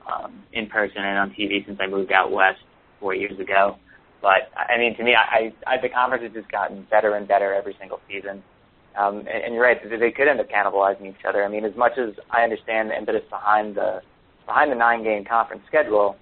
[0.07, 2.59] um, in person and on TV since I moved out west
[2.99, 3.77] four years ago.
[4.21, 7.53] But I mean, to me, I, I the conference has just gotten better and better
[7.53, 8.41] every single season.
[8.97, 11.43] Um, and, and you're right, they could end up cannibalizing each other.
[11.43, 14.01] I mean, as much as I understand the impetus behind the
[14.47, 16.15] behind the nine game conference schedule,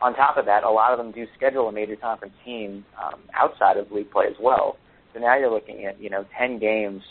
[0.00, 3.20] on top of that, a lot of them do schedule a major conference team um,
[3.34, 4.76] outside of league play as well.
[5.14, 7.02] So now you're looking at you know ten games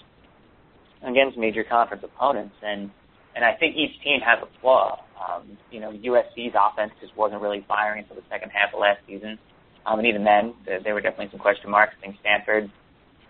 [1.02, 2.91] against major conference opponents, and
[3.36, 5.02] and I think each team has a flaw.
[5.15, 9.00] Um, you know, USC's offense just wasn't really firing until the second half of last
[9.08, 9.39] season.
[9.86, 11.93] Um, and even then, there, there were definitely some question marks.
[12.00, 12.71] I think Stanford,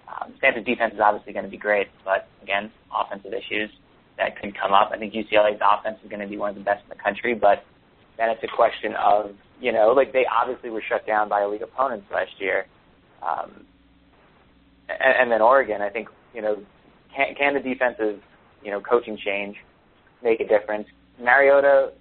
[0.07, 3.69] um, Stanford's defense is obviously going to be great, but again, offensive issues
[4.17, 4.91] that could come up.
[4.93, 7.33] I think UCLA's offense is going to be one of the best in the country,
[7.35, 7.63] but
[8.17, 11.61] then it's a question of, you know, like they obviously were shut down by elite
[11.61, 12.65] opponents last year.
[13.21, 13.65] Um,
[14.89, 16.57] and, and then Oregon, I think, you know,
[17.15, 18.21] can, can the defensive,
[18.63, 19.55] you know, coaching change
[20.23, 20.87] make a difference?
[21.19, 21.93] Mariota,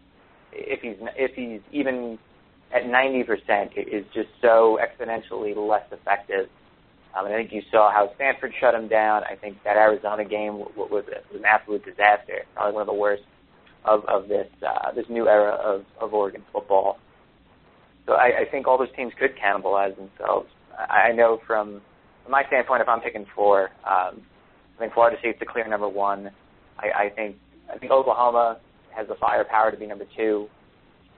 [0.53, 2.19] if he's if he's even
[2.75, 6.49] at 90% is just so exponentially less effective.
[7.17, 9.23] Um, and I think you saw how Stanford shut him down.
[9.23, 13.23] I think that Arizona game was, was an absolute disaster, probably one of the worst
[13.85, 16.99] of, of this uh, this new era of, of Oregon football.
[18.07, 20.49] So I, I think all those teams could cannibalize themselves.
[20.79, 21.81] I, I know from,
[22.23, 24.23] from my standpoint, if I'm picking four, um,
[24.77, 26.31] I think Florida State's the clear number one.
[26.79, 27.37] I, I think
[27.73, 28.59] I think Oklahoma
[28.95, 30.49] has the firepower to be number two.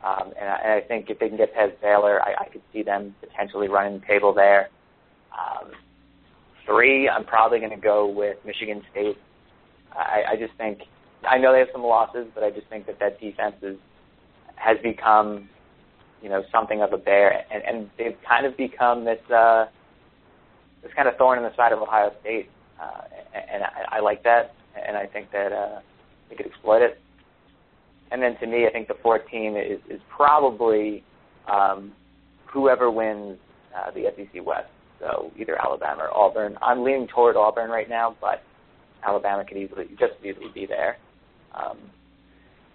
[0.04, 2.62] Um, and, I, and I think if they can get past Baylor, I, I could
[2.72, 4.68] see them potentially running the table there.
[5.32, 5.72] Um,
[6.66, 9.16] three, I'm probably going to go with Michigan State.
[9.92, 10.80] I, I just think
[11.28, 13.76] I know they have some losses, but I just think that that defense is,
[14.56, 15.48] has become,
[16.22, 19.66] you know, something of a bear, and, and they've kind of become this uh,
[20.82, 22.48] this kind of thorn in the side of Ohio State,
[22.80, 23.02] uh,
[23.34, 24.54] and, I, I like that,
[24.86, 25.80] and I think that uh,
[26.28, 26.98] they could exploit it.
[28.12, 31.02] And then to me, I think the fourth team is, is probably
[31.52, 31.92] um,
[32.46, 33.38] whoever wins
[33.76, 34.68] uh, the SEC West.
[35.00, 36.56] So either Alabama or Auburn.
[36.62, 38.42] I'm leaning toward Auburn right now, but
[39.04, 40.96] Alabama could easily just as easily be there.
[41.54, 41.78] Um,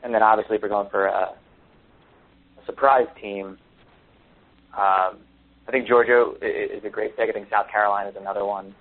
[0.03, 1.33] and then obviously, if we're going for a
[2.65, 3.57] surprise team,
[4.73, 5.17] um,
[5.67, 7.29] I think Georgia is a great pick.
[7.29, 8.73] I think South Carolina is another one.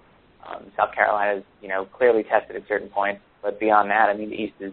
[0.47, 4.15] Um, South Carolina is, you know, clearly tested at certain points, but beyond that, I
[4.15, 4.73] mean, the East is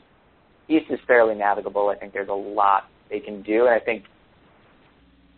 [0.70, 1.90] East is fairly navigable.
[1.90, 4.04] I think there's a lot they can do, and I think,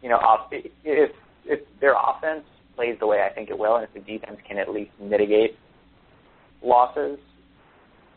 [0.01, 0.19] you know,
[0.51, 1.12] if
[1.45, 4.58] if their offense plays the way I think it will, and if the defense can
[4.58, 5.58] at least mitigate
[6.63, 7.19] losses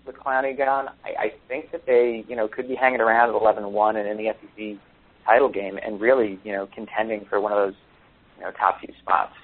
[0.07, 3.41] with Clowney gone, I, I think that they, you know, could be hanging around at
[3.41, 4.79] 11-1 and in the SEC
[5.25, 7.75] title game, and really, you know, contending for one of those,
[8.39, 9.35] you know, top few spots.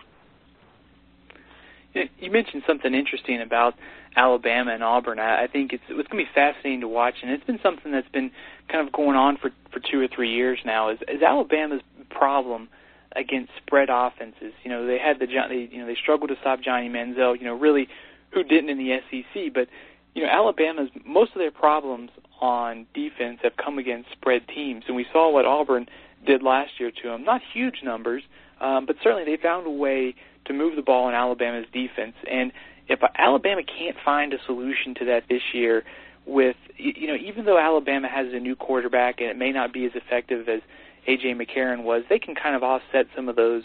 [1.94, 3.74] You mentioned something interesting about
[4.14, 5.18] Alabama and Auburn.
[5.18, 8.08] I, think it's it's going to be fascinating to watch, and it's been something that's
[8.08, 8.30] been
[8.70, 10.90] kind of going on for for two or three years now.
[10.90, 12.68] Is, is Alabama's problem
[13.16, 14.52] against spread offenses?
[14.64, 17.38] You know, they had the you know they struggled to stop Johnny Manziel.
[17.38, 17.88] You know, really,
[18.32, 19.54] who didn't in the SEC?
[19.54, 19.68] But
[20.14, 24.96] you know, Alabama's most of their problems on defense have come against spread teams, and
[24.96, 25.86] we saw what Auburn
[26.26, 27.24] did last year to them.
[27.24, 28.22] Not huge numbers,
[28.60, 30.14] um, but certainly they found a way
[30.46, 32.14] to move the ball in Alabama's defense.
[32.30, 32.52] And
[32.88, 35.84] if Alabama can't find a solution to that this year,
[36.26, 39.84] with you know, even though Alabama has a new quarterback and it may not be
[39.86, 40.60] as effective as
[41.08, 43.62] AJ McCarron was, they can kind of offset some of those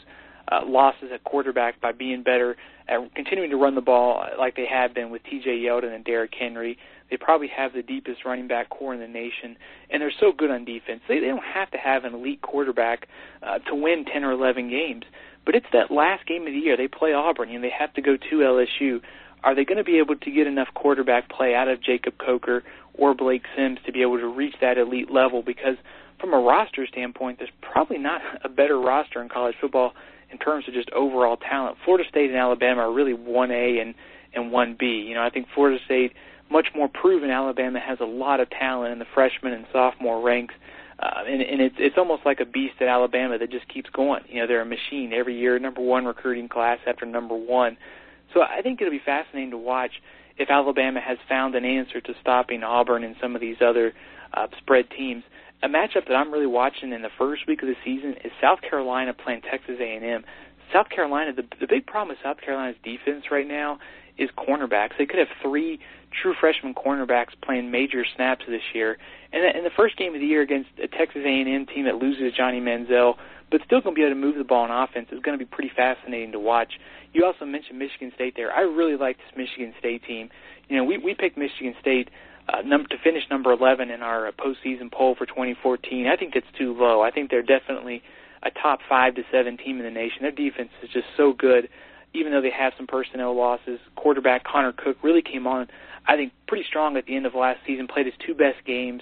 [0.52, 2.56] uh, losses at quarterback by being better
[2.88, 5.50] at continuing to run the ball like they have been with T.J.
[5.50, 6.78] Yeldon and Derrick Henry.
[7.10, 9.56] They probably have the deepest running back corps in the nation,
[9.90, 11.02] and they're so good on defense.
[11.08, 13.08] They, they don't have to have an elite quarterback
[13.42, 15.04] uh, to win 10 or 11 games.
[15.46, 16.76] But it's that last game of the year.
[16.78, 19.02] They play Auburn, and they have to go to LSU.
[19.44, 22.64] Are they going to be able to get enough quarterback play out of Jacob Coker
[22.94, 25.44] or Blake Sims to be able to reach that elite level?
[25.44, 25.76] Because
[26.20, 29.94] from a roster standpoint, there's probably not a better roster in college football
[30.34, 31.78] in terms of just overall talent.
[31.86, 33.96] Florida State and Alabama are really 1A and
[34.36, 35.08] and 1B.
[35.08, 36.14] You know, I think Florida State
[36.50, 37.30] much more proven.
[37.30, 40.56] Alabama has a lot of talent in the freshman and sophomore ranks.
[41.00, 44.24] Uh, and, and it's it's almost like a beast at Alabama that just keeps going.
[44.28, 47.78] You know, they're a machine every year, number one recruiting class after number one.
[48.34, 49.92] So I think it'll be fascinating to watch
[50.38, 53.94] if Alabama has found an answer to stopping Auburn and some of these other
[54.34, 55.24] uh, spread teams
[55.64, 58.60] a matchup that I'm really watching in the first week of the season is South
[58.62, 60.24] Carolina playing Texas A&M.
[60.74, 63.80] South Carolina, the, the big problem with South Carolina's defense right now
[64.18, 64.92] is cornerbacks.
[64.98, 65.80] They could have three
[66.22, 68.98] true freshman cornerbacks playing major snaps this year.
[69.32, 72.34] And in the first game of the year against a Texas A&M team that loses
[72.36, 73.16] Johnny Manziel,
[73.50, 75.44] but still going to be able to move the ball on offense, is going to
[75.44, 76.74] be pretty fascinating to watch.
[77.14, 78.52] You also mentioned Michigan State there.
[78.52, 80.30] I really like this Michigan State team.
[80.68, 82.10] You know, we we picked Michigan State
[82.50, 86.08] uh, num- to finish number 11 in our uh, postseason poll for 2014.
[86.08, 87.02] I think that's too low.
[87.02, 88.04] I think they're definitely
[88.44, 90.20] a top five to seven team in the nation.
[90.22, 91.70] Their defense is just so good,
[92.14, 93.80] even though they have some personnel losses.
[93.96, 95.68] Quarterback Connor Cook really came on,
[96.06, 97.88] I think, pretty strong at the end of last season.
[97.88, 99.02] Played his two best games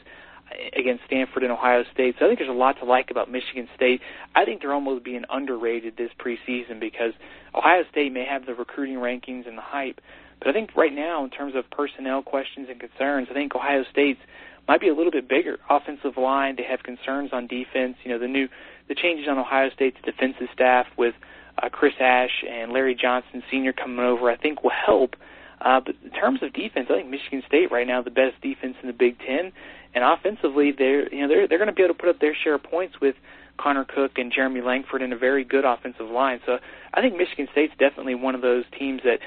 [0.52, 2.16] uh, against Stanford and Ohio State.
[2.20, 4.02] So I think there's a lot to like about Michigan State.
[4.36, 7.14] I think they're almost being underrated this preseason because
[7.56, 10.00] Ohio State may have the recruiting rankings and the hype,
[10.42, 13.84] but I think right now, in terms of personnel questions and concerns, I think Ohio
[13.92, 14.20] State's
[14.68, 15.60] might be a little bit bigger.
[15.70, 17.98] Offensive line, they have concerns on defense.
[18.04, 18.48] You know, the new
[18.88, 21.14] the changes on Ohio State's defensive staff with
[21.62, 23.74] uh, Chris Ash and Larry Johnson Sr.
[23.74, 25.16] coming over, I think will help.
[25.62, 28.76] Uh, but in terms of defense, I think Michigan State right now the best defense
[28.82, 29.52] in the Big Ten,
[29.94, 32.36] and offensively they're you know they're they're going to be able to put up their
[32.36, 33.16] share of points with
[33.60, 36.40] Connor Cook and Jeremy Langford in a very good offensive line.
[36.48, 36.58] So
[36.94, 39.20] I think Michigan State's definitely one of those teams that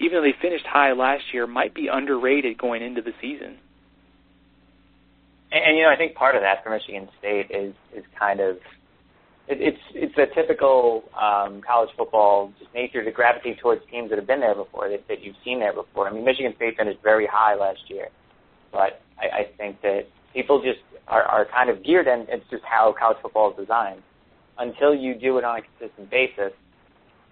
[0.00, 3.58] even though they finished high last year, might be underrated going into the season.
[5.52, 8.40] And, and you know, I think part of that for Michigan State is is kind
[8.40, 8.56] of
[9.46, 14.18] it, it's it's a typical um, college football just nature to gravitate towards teams that
[14.18, 16.08] have been there before, that, that you've seen there before.
[16.08, 18.08] I mean, Michigan State finished very high last year,
[18.72, 22.64] but I, I think that people just are, are kind of geared, and it's just
[22.64, 24.02] how college football is designed.
[24.58, 26.52] Until you do it on a consistent basis,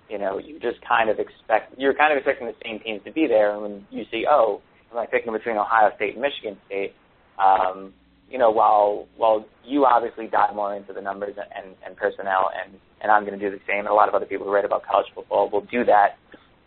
[0.08, 3.12] you know, you just kind of expect you're kind of expecting the same teams to
[3.12, 4.60] be there, and when you see, oh,
[4.92, 6.94] I'm I picking between Ohio State and Michigan State?
[7.38, 7.92] Um,
[8.30, 12.74] you know, while while you obviously dive more into the numbers and, and personnel, and
[13.00, 14.64] and I'm going to do the same, and a lot of other people who write
[14.64, 16.18] about college football will do that.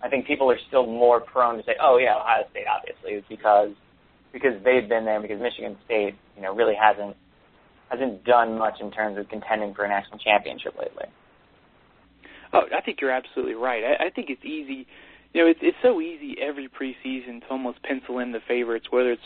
[0.03, 3.23] I think people are still more prone to say, oh yeah, Ohio State obviously, is
[3.29, 3.69] because
[4.33, 7.15] because they've been there, because Michigan State, you know, really hasn't
[7.89, 11.05] hasn't done much in terms of contending for a national championship lately.
[12.53, 13.83] Oh, I think you're absolutely right.
[13.83, 14.87] I, I think it's easy.
[15.33, 19.11] You know, it's it's so easy every preseason to almost pencil in the favorites, whether
[19.11, 19.21] it's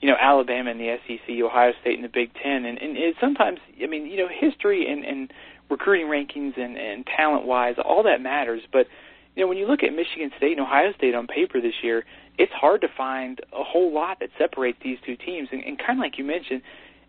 [0.00, 3.16] you know Alabama in the SEC, Ohio State in the Big Ten, and and it,
[3.20, 5.32] sometimes I mean you know history and and
[5.70, 8.62] recruiting rankings and and talent wise, all that matters.
[8.70, 8.86] But
[9.34, 12.04] you know when you look at Michigan State and Ohio State on paper this year,
[12.38, 15.48] it's hard to find a whole lot that separates these two teams.
[15.52, 16.62] And, and kind of like you mentioned,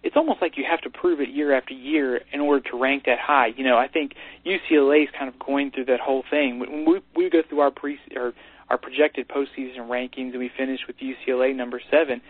[0.08, 3.04] it's almost like you have to prove it year after year in order to rank
[3.08, 3.48] that high.
[3.48, 4.13] You know, I think
[4.46, 6.60] UCLA is kind of going through that whole thing.
[6.60, 8.32] When we we go through our pre or
[8.70, 12.22] our projected postseason rankings and we finish with UCLA number seven,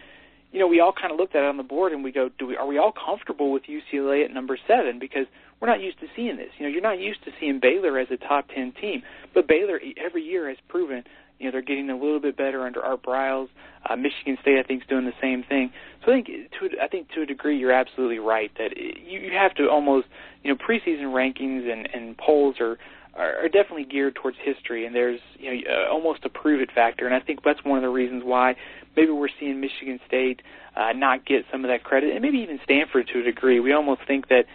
[0.51, 2.31] you know, we all kind of looked at it on the board and we go,
[2.39, 5.27] do we are we all comfortable with UCLA at number seven because
[5.61, 6.49] we're not used to seeing this.
[6.57, 9.03] You know, you're not used to seeing Baylor as a top ten team,
[9.35, 11.03] but Baylor every year has proven
[11.39, 13.49] you know they're getting a little bit better under Art Briles.
[13.87, 15.71] Uh, Michigan State, I think, is doing the same thing.
[16.05, 19.31] So I think to I think to a degree you're absolutely right that you, you
[19.33, 20.07] have to almost
[20.43, 22.77] you know preseason rankings and and polls are
[23.17, 27.05] are definitely geared towards history, and there's you know uh, almost a prove it factor,
[27.05, 28.55] and I think that's one of the reasons why
[28.95, 30.41] maybe we're seeing Michigan State
[30.75, 33.59] uh, not get some of that credit, and maybe even Stanford to a degree.
[33.59, 34.45] We almost think that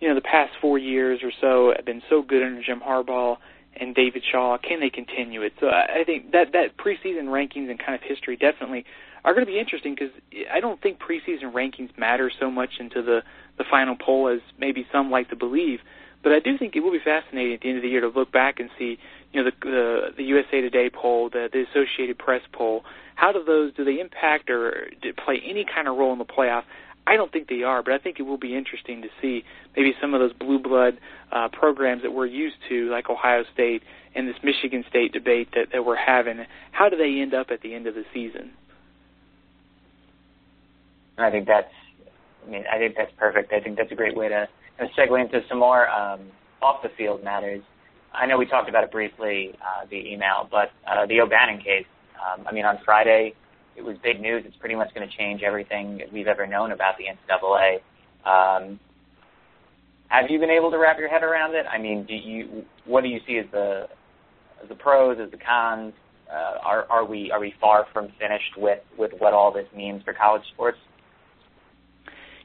[0.00, 3.36] you know the past four years or so have been so good under Jim Harbaugh
[3.80, 4.58] and David Shaw.
[4.58, 5.52] Can they continue it?
[5.60, 8.84] So I think that that preseason rankings and kind of history definitely
[9.24, 10.10] are going to be interesting because
[10.52, 13.22] I don't think preseason rankings matter so much into the
[13.56, 15.80] the final poll as maybe some like to believe.
[16.22, 18.08] But I do think it will be fascinating at the end of the year to
[18.08, 18.98] look back and see,
[19.32, 22.84] you know, the the, the USA Today poll, the, the Associated Press poll.
[23.14, 24.88] How do those do they impact or
[25.24, 26.64] play any kind of role in the playoff?
[27.08, 29.42] I don't think they are, but I think it will be interesting to see
[29.74, 30.98] maybe some of those blue blood
[31.32, 33.82] uh, programs that we're used to, like Ohio State
[34.14, 36.44] and this Michigan State debate that, that we're having.
[36.72, 38.50] How do they end up at the end of the season?
[41.16, 41.72] I think that's,
[42.46, 43.54] I mean, I think that's perfect.
[43.54, 44.46] I think that's a great way to
[44.78, 46.20] segue into some more um,
[46.60, 47.62] off the field matters.
[48.12, 51.86] I know we talked about it briefly uh, via email, but uh, the O'Bannon case.
[52.20, 53.32] Um, I mean, on Friday,
[53.76, 54.44] it was big news.
[54.46, 57.80] It's pretty much going to change everything we've ever known about the NCAA.
[58.24, 58.80] Um,
[60.08, 61.66] have you been able to wrap your head around it?
[61.70, 63.88] I mean, do you what do you see as the
[64.62, 65.92] as the pros, as the cons?
[66.30, 70.02] Uh, are are we are we far from finished with with what all this means
[70.02, 70.78] for college sports?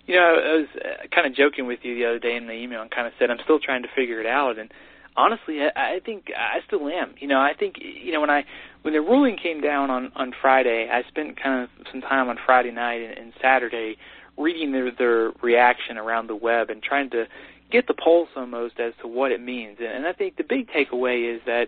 [0.05, 2.53] You know, I was uh, kind of joking with you the other day in the
[2.53, 4.59] email and kind of said I'm still trying to figure it out.
[4.59, 4.69] And
[5.15, 7.15] honestly, I, I think I still am.
[7.19, 8.43] You know, I think you know when I
[8.83, 12.37] when the ruling came down on on Friday, I spent kind of some time on
[12.45, 13.97] Friday night and, and Saturday
[14.37, 17.25] reading their their reaction around the web and trying to
[17.71, 19.77] get the pulse almost as to what it means.
[19.79, 21.67] And I think the big takeaway is that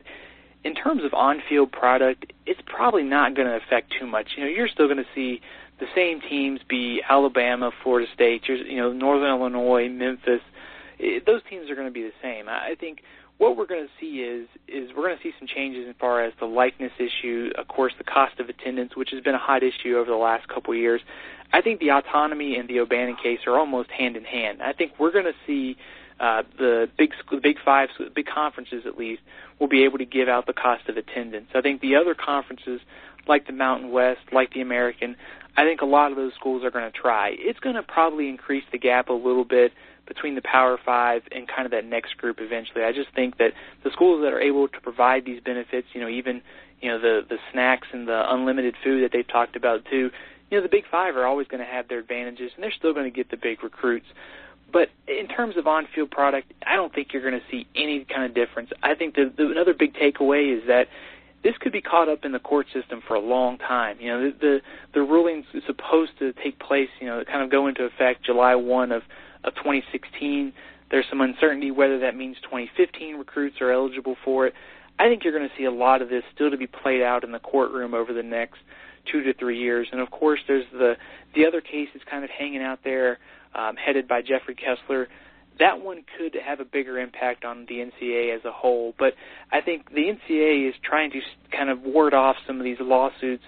[0.63, 4.29] in terms of on-field product, it's probably not going to affect too much.
[4.35, 5.41] You know, you're still going to see
[5.79, 10.41] the same teams be Alabama, Florida State, you know, Northern Illinois, Memphis.
[10.97, 12.47] It, those teams are going to be the same.
[12.49, 12.99] I think
[13.37, 16.23] what we're going to see is is we're going to see some changes as far
[16.23, 19.61] as the likeness issue, of course, the cost of attendance, which has been a hot
[19.63, 21.01] issue over the last couple of years.
[21.51, 24.61] I think the autonomy and the O'Bannon case are almost hand in hand.
[24.61, 25.77] I think we're going to see
[26.19, 29.21] uh, the big the big five, big conferences at least,
[29.59, 31.47] will be able to give out the cost of attendance.
[31.53, 32.79] I think the other conferences,
[33.27, 35.17] like the Mountain West, like the American,
[35.57, 37.35] I think a lot of those schools are going to try.
[37.37, 39.71] It's going to probably increase the gap a little bit
[40.07, 42.83] between the Power Five and kind of that next group eventually.
[42.83, 46.09] I just think that the schools that are able to provide these benefits, you know,
[46.09, 46.41] even
[46.81, 50.11] you know the the snacks and the unlimited food that they've talked about too.
[50.51, 52.93] You know, the Big Five are always going to have their advantages, and they're still
[52.93, 54.05] going to get the big recruits.
[54.71, 58.25] But in terms of on-field product, I don't think you're going to see any kind
[58.25, 58.71] of difference.
[58.83, 60.87] I think the, the another big takeaway is that
[61.43, 63.97] this could be caught up in the court system for a long time.
[63.99, 64.61] You know, the the,
[64.93, 68.55] the ruling is supposed to take place, you know, kind of go into effect July
[68.55, 69.03] 1 of
[69.45, 70.53] of 2016.
[70.91, 74.53] There's some uncertainty whether that means 2015 recruits are eligible for it.
[74.97, 77.23] I think you're going to see a lot of this still to be played out
[77.23, 78.59] in the courtroom over the next
[79.11, 79.87] two to three years.
[79.91, 80.95] And of course, there's the
[81.33, 83.19] the other cases kind of hanging out there,
[83.53, 85.07] um, headed by Jeffrey Kessler.
[85.59, 88.93] that one could have a bigger impact on the NCAA as a whole.
[88.97, 89.13] But
[89.51, 91.21] I think the NCAA is trying to
[91.51, 93.43] kind of ward off some of these lawsuits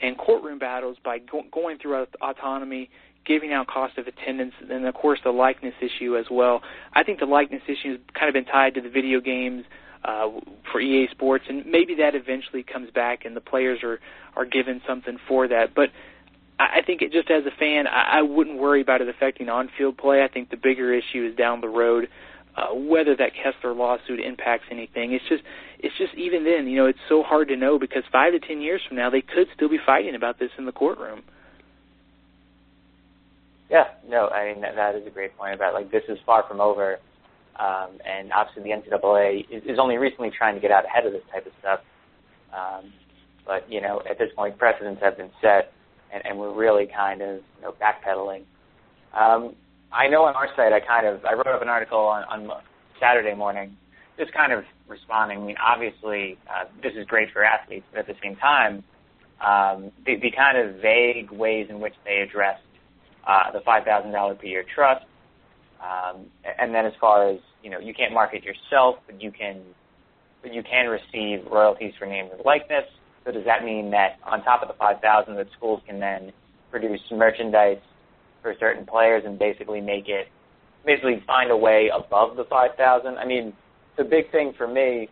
[0.00, 2.90] and courtroom battles by go- going through autonomy,
[3.28, 6.62] giving out cost of attendance, and of course the likeness issue as well.
[6.94, 9.64] I think the likeness issue has kind of been tied to the video games
[10.04, 10.28] uh,
[10.72, 14.00] for EA Sports, and maybe that eventually comes back and the players are
[14.34, 15.74] are given something for that.
[15.74, 15.90] But
[16.58, 19.96] I think it just as a fan, I, I wouldn't worry about it affecting on-field
[19.96, 20.24] play.
[20.24, 22.08] I think the bigger issue is down the road.
[22.56, 25.44] Uh, whether that Kessler lawsuit impacts anything, it's just
[25.78, 28.60] it's just even then, you know, it's so hard to know because five to ten
[28.60, 31.22] years from now, they could still be fighting about this in the courtroom.
[33.70, 36.44] Yeah, no, I mean that, that is a great point about like this is far
[36.48, 36.98] from over,
[37.58, 41.12] um, and obviously the NCAA is, is only recently trying to get out ahead of
[41.12, 41.80] this type of stuff.
[42.54, 42.92] Um,
[43.46, 45.72] but you know, at this point, precedents have been set
[46.12, 48.44] and, and we're really kind of you know backpedaling.
[49.14, 49.54] Um,
[49.92, 52.50] I know on our site I kind of I wrote up an article on, on
[53.00, 53.76] Saturday morning,
[54.18, 55.38] just kind of responding.
[55.38, 58.82] I mean, obviously uh, this is great for athletes, but at the same time,
[59.40, 62.62] um, the, the kind of vague ways in which they addressed
[63.26, 65.04] uh, the five thousand dollar per year trust,
[65.82, 66.26] um,
[66.58, 69.62] and then as far as you know, you can't market yourself, but you can,
[70.42, 72.84] but you can receive royalties for name and likeness.
[73.24, 76.32] So does that mean that on top of the 5,000 that schools can then
[76.70, 77.78] produce merchandise
[78.42, 80.28] for certain players and basically make it,
[80.86, 83.18] basically find a way above the 5,000?
[83.18, 83.52] I mean,
[83.96, 85.08] the big thing for me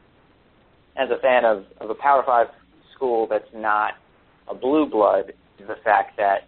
[0.96, 2.46] as a fan of, of a Power 5
[2.94, 3.94] school that's not
[4.48, 6.44] a blue blood is the fact that,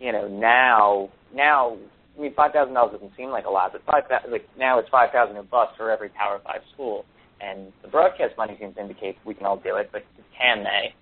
[0.00, 1.76] you know, now, now,
[2.18, 5.42] I mean, $5,000 doesn't seem like a lot, but 5, like now it's 5,000 or
[5.44, 7.04] bust for every Power 5 school
[7.40, 10.04] and the broadcast money seems to indicate we can all do it, but
[10.36, 10.94] can they?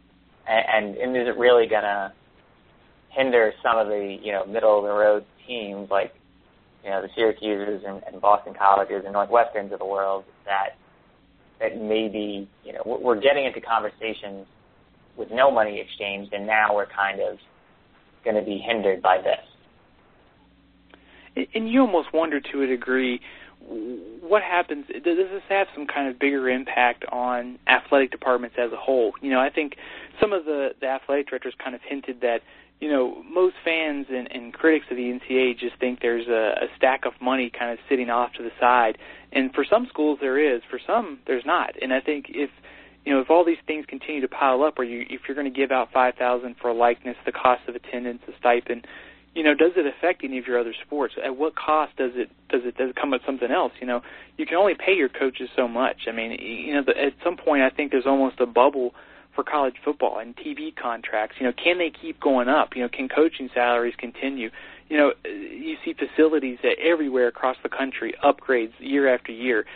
[0.47, 2.13] And, and is it really to
[3.11, 6.13] hinder some of the you know middle of the road teams like
[6.85, 10.77] you know the Syracuses and, and Boston Colleges and Northwesterns of the world that
[11.61, 14.47] that maybe you know we're getting into conversations
[15.17, 17.39] with no money exchanged, and now we're kind of
[18.31, 19.47] going to be hindered by this.
[21.55, 23.21] And you almost wonder to a degree
[23.61, 28.77] what happens does this have some kind of bigger impact on athletic departments as a
[28.77, 29.13] whole?
[29.21, 29.77] You know i think
[30.21, 32.41] some of the the athletic directors kind of hinted that
[32.81, 36.67] you know most fans and, and critics of the ncaa just think there's a, a
[36.77, 38.97] stack of money kind of sitting off to the side.
[39.33, 40.63] And for some schools there is.
[40.71, 41.71] For some there's not.
[41.83, 42.51] And i think if
[43.09, 45.51] you know if all these things continue to pile up or you if you're going
[45.51, 48.87] to give out five thousand for a likeness the cost of attendance the stipend
[49.39, 51.15] you know, does it affect any of your other sports?
[51.25, 53.73] At what cost does it does it does it come with something else?
[53.81, 54.01] You know,
[54.37, 56.09] you can only pay your coaches so much.
[56.09, 58.95] I mean, you know, at some point, I think there's almost a bubble
[59.37, 61.37] for college football and TV contracts.
[61.39, 62.71] You know, can they keep going up?
[62.75, 64.51] You know, can coaching salaries continue?
[64.89, 69.67] You know, you see facilities everywhere across the country upgrades year after year.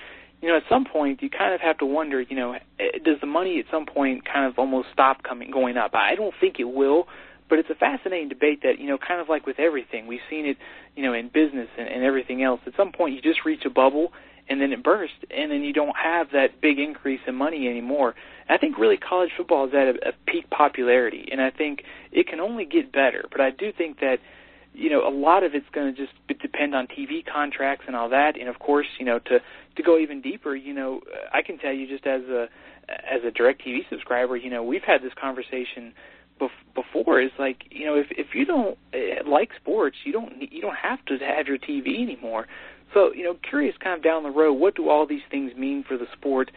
[0.42, 2.20] You know, at some point, you kind of have to wonder.
[2.20, 5.78] You know, eh, does the money at some point kind of almost stop coming going
[5.78, 5.94] up?
[5.94, 7.06] I don't think it will
[7.52, 10.46] but it's a fascinating debate that, you know, kind of like with everything, we've seen
[10.46, 10.56] it,
[10.96, 12.62] you know, in business and, and everything else.
[12.66, 14.10] At some point, you just reach a bubble
[14.48, 18.14] and then it bursts, and then you don't have that big increase in money anymore.
[18.48, 21.84] And I think really college football is at a, a peak popularity, and I think
[22.10, 23.24] it can only get better.
[23.30, 24.16] But I do think that
[24.74, 28.08] you know a lot of it's going to just depend on TV contracts and all
[28.08, 29.38] that, and of course, you know, to
[29.76, 31.00] to go even deeper, you know,
[31.32, 32.48] I can tell you just as a
[32.88, 35.92] as a DirecTV subscriber, you know, we've had this conversation
[36.74, 40.60] before is like you know if if you don't uh, like sports you don't you
[40.60, 42.46] don't have to have your TV anymore.
[42.94, 45.84] So you know curious kind of down the road what do all these things mean
[45.86, 46.50] for the sport?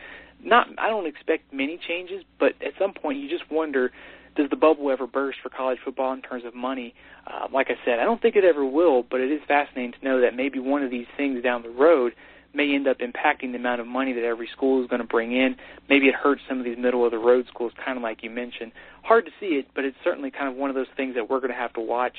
[0.43, 3.91] Not I don't expect many changes, but at some point you just wonder
[4.35, 6.93] does the bubble ever burst for college football in terms of money?
[7.25, 10.05] Uh, like I said, I don't think it ever will, but it is fascinating to
[10.05, 12.13] know that maybe one of these things down the road
[12.53, 15.31] may end up impacting the amount of money that every school is going to bring
[15.33, 15.55] in.
[15.89, 18.29] Maybe it hurts some of these middle of the road schools, kind of like you
[18.29, 18.71] mentioned.
[19.03, 21.39] Hard to see it, but it's certainly kind of one of those things that we're
[21.39, 22.15] going to have to watch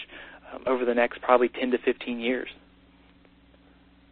[0.53, 2.49] um, over the next probably 10 to 15 years.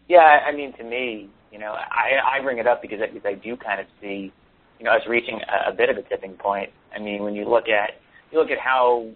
[0.09, 3.27] Yeah, I mean, to me, you know, I, I bring it up because I, because
[3.27, 4.33] I do kind of see,
[4.79, 6.71] you know, us reaching a, a bit of a tipping point.
[6.95, 7.93] I mean, when you look at
[8.31, 9.09] you look at how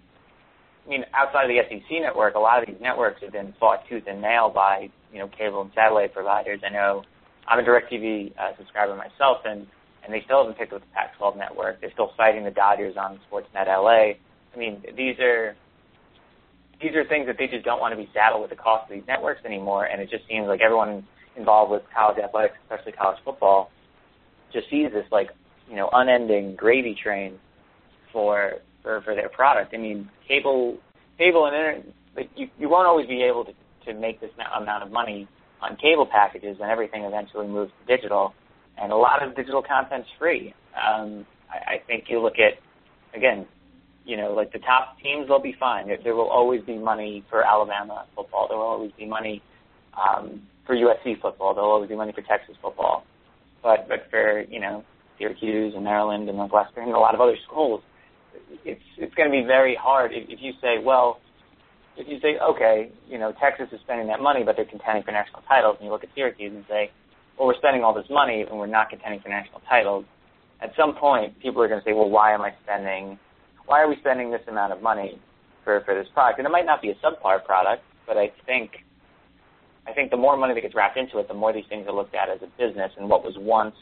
[0.86, 3.80] I mean, outside of the SEC network, a lot of these networks have been fought
[3.90, 6.60] tooth and nail by, you know, cable and satellite providers.
[6.64, 7.02] I know
[7.46, 9.66] I'm a DirecTV uh, subscriber myself, and
[10.04, 11.80] and they still haven't picked up the Pac-12 network.
[11.80, 14.14] They're still fighting the Dodgers on Sportsnet LA.
[14.54, 15.54] I mean, these are
[16.80, 18.96] these are things that they just don't want to be saddled with the cost of
[18.96, 19.84] these networks anymore.
[19.84, 21.06] And it just seems like everyone
[21.36, 23.70] involved with college athletics, especially college football,
[24.52, 25.30] just sees this like
[25.68, 27.38] you know unending gravy train
[28.12, 29.74] for for for their product.
[29.74, 30.78] I mean, cable
[31.18, 33.52] cable and internet, like you you won't always be able to
[33.86, 35.28] to make this amount of money
[35.60, 38.34] on cable packages when everything eventually moves to digital,
[38.80, 40.54] and a lot of digital content's free.
[40.76, 42.54] Um, I, I think you look at
[43.16, 43.46] again,
[44.04, 45.86] you know, like the top teams, they'll be fine.
[45.88, 48.46] There, there will always be money for Alabama football.
[48.48, 49.42] There will always be money
[49.96, 51.54] um, for USC football.
[51.54, 53.04] There will always be money for Texas football.
[53.62, 54.84] But but for you know
[55.18, 57.82] Syracuse and Maryland and Northwestern and a lot of other schools,
[58.64, 61.20] it's it's going to be very hard if, if you say, well,
[61.96, 65.10] if you say, okay, you know, Texas is spending that money, but they're contending for
[65.10, 66.90] national titles, and you look at Syracuse and say,
[67.38, 70.04] well, we're spending all this money and we're not contending for national titles.
[70.60, 73.18] At some point, people are going to say, well, why am I spending?
[73.66, 75.20] Why are we spending this amount of money
[75.64, 76.38] for for this product?
[76.38, 78.70] And it might not be a subpar product, but I think
[79.86, 81.94] I think the more money that gets wrapped into it, the more these things are
[81.94, 82.90] looked at as a business.
[82.96, 83.76] And what was once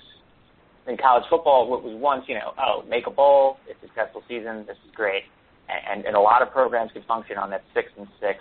[0.89, 4.23] in college football, what was once, you know, oh, make a bowl, it's a successful
[4.29, 5.23] season, this is great,
[5.69, 8.39] and and a lot of programs could function on that six and six,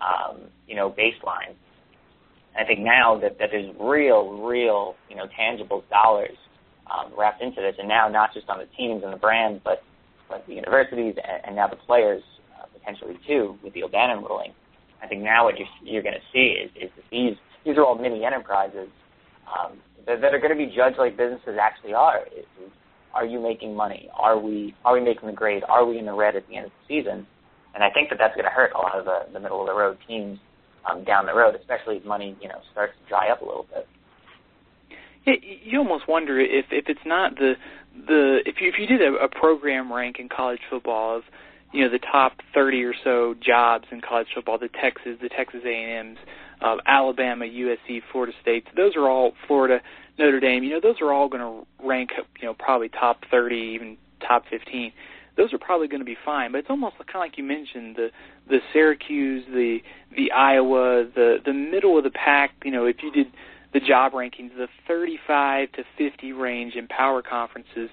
[0.00, 1.54] um, you know, baseline.
[2.58, 6.36] I think now that that there's real, real, you know, tangible dollars
[6.90, 9.82] um, wrapped into this, and now not just on the teams and the brands, but
[10.28, 12.22] but the universities and, and now the players
[12.58, 14.52] uh, potentially too with the O'Bannon ruling.
[15.02, 17.84] I think now what you're, you're going to see is, is that these these are
[17.84, 18.88] all mini enterprises
[19.46, 22.24] um, that, that are going to be judged like businesses actually are.
[23.14, 24.08] Are you making money?
[24.14, 25.62] Are we are we making the grade?
[25.68, 27.26] Are we in the red at the end of the season?
[27.74, 29.66] And I think that that's going to hurt a lot of the, the middle of
[29.66, 30.38] the road teams
[30.90, 33.66] um, down the road, especially if money you know starts to dry up a little
[33.72, 33.86] bit.
[35.26, 37.54] Yeah, you almost wonder if if it's not the
[38.06, 41.22] the if you if you did a, a program rank in college football of
[41.72, 45.60] you know the top 30 or so jobs in college football, the Texas, the Texas
[45.64, 46.16] A&Ms,
[46.60, 48.66] uh, Alabama, USC, Florida State.
[48.76, 49.80] Those are all Florida,
[50.18, 50.64] Notre Dame.
[50.64, 53.96] You know, those are all going to rank, you know, probably top 30, even
[54.26, 54.92] top 15.
[55.36, 57.94] Those are probably going to be fine, but it's almost kind of like you mentioned
[57.94, 58.10] the
[58.48, 59.78] the Syracuse, the
[60.16, 62.50] the Iowa, the the middle of the pack.
[62.64, 63.28] You know, if you did
[63.72, 67.88] the job rankings, the 35 to 50 range in power conferences,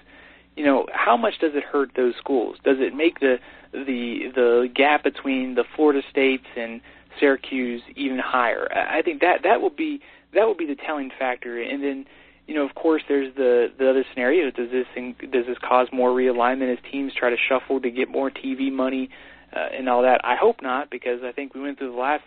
[0.56, 2.56] you know, how much does it hurt those schools?
[2.64, 3.36] Does it make the
[3.72, 6.80] the the gap between the Florida states and
[7.20, 8.68] Syracuse even higher?
[8.72, 10.00] I think that that will be
[10.34, 11.60] that will be the telling factor.
[11.60, 12.06] And then,
[12.46, 14.50] you know, of course, there's the the other scenario.
[14.50, 14.86] Does this
[15.32, 19.10] does this cause more realignment as teams try to shuffle to get more TV money
[19.54, 20.20] uh, and all that?
[20.24, 22.24] I hope not, because I think we went through the last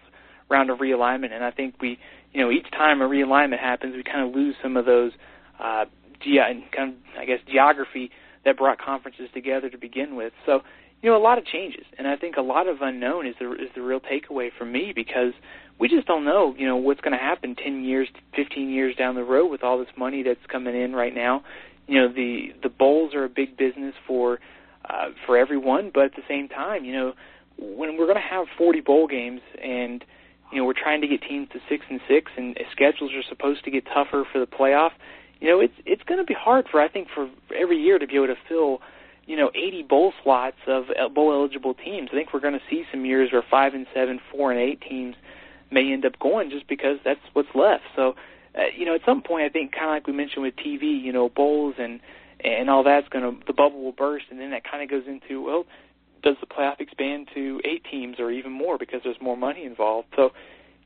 [0.49, 1.99] round of realignment, and I think we,
[2.33, 5.11] you know, each time a realignment happens, we kind of lose some of those
[5.59, 5.85] uh,
[6.21, 6.39] ge-
[6.75, 8.09] kind of, I guess, geography
[8.45, 10.33] that brought conferences together to begin with.
[10.45, 10.61] So,
[11.02, 13.52] you know, a lot of changes, and I think a lot of unknown is the
[13.54, 15.34] is the real takeaway for me because
[15.80, 19.16] we just don't know, you know, what's going to happen 10 years, 15 years down
[19.16, 21.43] the road with all this money that's coming in right now.
[21.88, 24.39] You know, the the bowls are a big business for
[24.89, 27.14] uh, for everyone, but at the same time, you know,
[27.58, 30.04] when we're going to have 40 bowl games and
[30.52, 33.64] you know we're trying to get teams to six and six, and schedules are supposed
[33.64, 34.91] to get tougher for the playoff
[35.39, 38.06] you know, it's it's going to be hard for I think for every year to
[38.06, 38.80] be able to fill,
[39.30, 42.09] you know, 80 bowl slots of bowl eligible teams.
[42.11, 44.82] I think we're going to see some years where five and seven, four and eight
[44.82, 45.15] teams
[45.69, 47.84] may end up going just because that's what's left.
[47.95, 48.15] So,
[48.57, 50.99] uh, you know, at some point, I think kind of like we mentioned with TV,
[50.99, 51.99] you know, bowls and
[52.43, 55.03] and all that's going to the bubble will burst, and then that kind of goes
[55.05, 55.67] into well,
[56.23, 60.07] does the playoff expand to eight teams or even more because there's more money involved?
[60.15, 60.32] So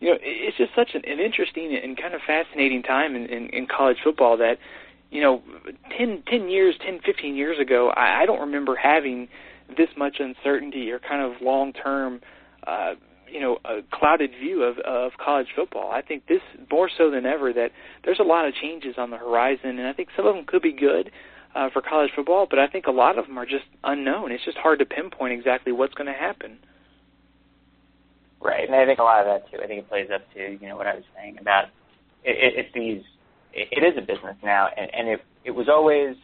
[0.02, 3.48] you know, it's just such an, an interesting and kind of fascinating time in, in,
[3.52, 4.58] in college football that,
[5.14, 5.44] you know,
[5.96, 9.28] 10, 10 years, 10, 15 years ago, I, I don't remember having
[9.78, 12.22] this much uncertainty or kind of long-term,
[12.66, 12.96] uh,
[13.32, 15.92] you know, a clouded view of, of college football.
[15.92, 16.42] I think this
[16.72, 17.72] more so than ever that
[18.04, 20.64] there's a lot of changes on the horizon, and I think some of them could
[20.64, 21.12] be good
[21.54, 24.32] uh, for college football, but I think a lot of them are just unknown.
[24.32, 26.58] It's just hard to pinpoint exactly what's going to happen.
[28.42, 29.64] Right, and I think a lot of that too.
[29.64, 31.66] I think it plays up to you know what I was saying about
[32.24, 33.04] it, it, it's these.
[33.54, 36.16] It, it is a business now, and, and it it was always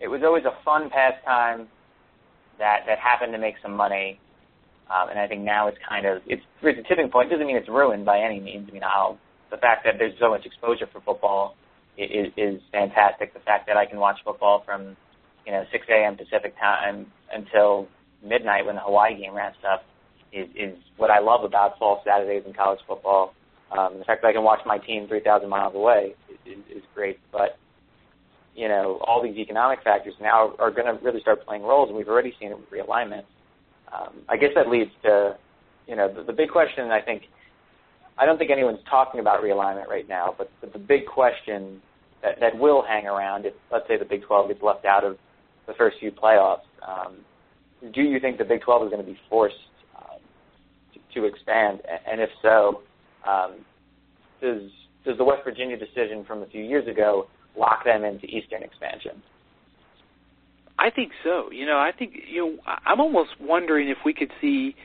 [0.00, 1.68] it was always a fun pastime
[2.58, 4.20] that that happened to make some money,
[4.90, 7.28] um, and I think now it's kind of it's reached a tipping point.
[7.28, 8.66] It doesn't mean it's ruined by any means.
[8.68, 9.18] I mean, I'll,
[9.50, 11.54] the fact that there's so much exposure for football
[11.96, 13.32] is, is fantastic.
[13.32, 14.96] The fact that I can watch football from
[15.46, 16.16] you know 6 a.m.
[16.16, 17.88] Pacific time until
[18.24, 19.84] midnight when the Hawaii game wraps up
[20.32, 23.34] is, is what I love about fall Saturdays in college football.
[23.72, 26.14] Um, the fact that I can watch my team 3,000 miles away
[26.44, 27.18] is, is great.
[27.32, 27.58] But
[28.54, 31.88] you know, all these economic factors now are, are going to really start playing roles,
[31.88, 33.24] and we've already seen it with realignment.
[33.92, 35.36] Um, I guess that leads to,
[35.86, 36.90] you know, the, the big question.
[36.90, 37.24] I think
[38.18, 41.82] I don't think anyone's talking about realignment right now, but, but the big question
[42.22, 45.18] that, that will hang around if, let's say, the Big 12 gets left out of
[45.66, 46.64] the first few playoffs.
[46.86, 47.18] Um,
[47.92, 49.54] do you think the Big 12 is going to be forced
[51.14, 51.80] to expand?
[52.10, 52.82] And if so,
[53.26, 53.54] um,
[54.40, 54.70] does
[55.04, 59.22] does the West Virginia decision from a few years ago lock them into Eastern expansion?
[60.78, 61.50] I think so.
[61.50, 64.76] You know, I think you know I'm almost wondering if we could see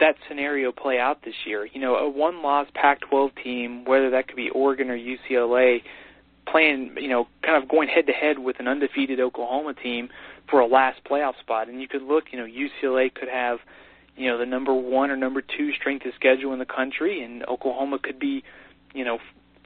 [0.00, 1.66] that scenario play out this year.
[1.66, 5.82] You know, a one-loss Pac-12 team, whether that could be Oregon or UCLA,
[6.46, 10.08] playing, you know, kind of going head-to-head with an undefeated Oklahoma team
[10.50, 11.68] for a last playoff spot.
[11.68, 13.58] And you could look, you know, UCLA could have,
[14.16, 17.44] you know, the number one or number two strength of schedule in the country, and
[17.44, 18.44] Oklahoma could be,
[18.94, 19.18] you know,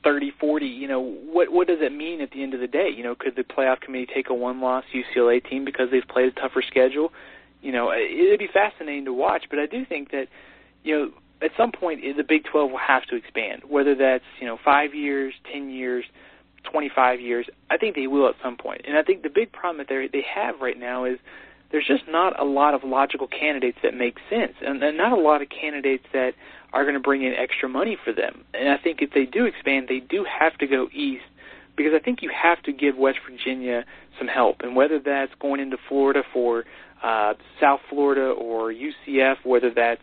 [0.05, 0.66] 30, 40.
[0.66, 2.88] You know, what what does it mean at the end of the day?
[2.94, 6.40] You know, could the playoff committee take a one-loss UCLA team because they've played a
[6.40, 7.12] tougher schedule?
[7.61, 9.47] You know, it'd be fascinating to watch.
[9.51, 10.28] But I do think that,
[10.84, 11.11] you know,
[11.42, 14.59] at some point eh, the Big 12 will have to expand, whether that's you know
[14.64, 16.05] five years, ten years
[16.70, 17.47] 25 years.
[17.70, 18.82] I think they will at some point.
[18.86, 21.18] And I think the big problem that they they have right now is
[21.70, 25.20] there's just not a lot of logical candidates that make sense, and, and not a
[25.20, 26.34] lot of candidates that
[26.72, 28.44] are going to bring in extra money for them.
[28.54, 31.24] And I think if they do expand, they do have to go east
[31.76, 33.84] because I think you have to give West Virginia
[34.18, 36.64] some help, and whether that's going into Florida for
[37.02, 40.02] uh, South Florida or UCF, whether that's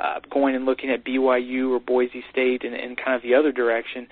[0.00, 3.52] uh, going and looking at BYU or Boise State and, and kind of the other
[3.52, 4.08] direction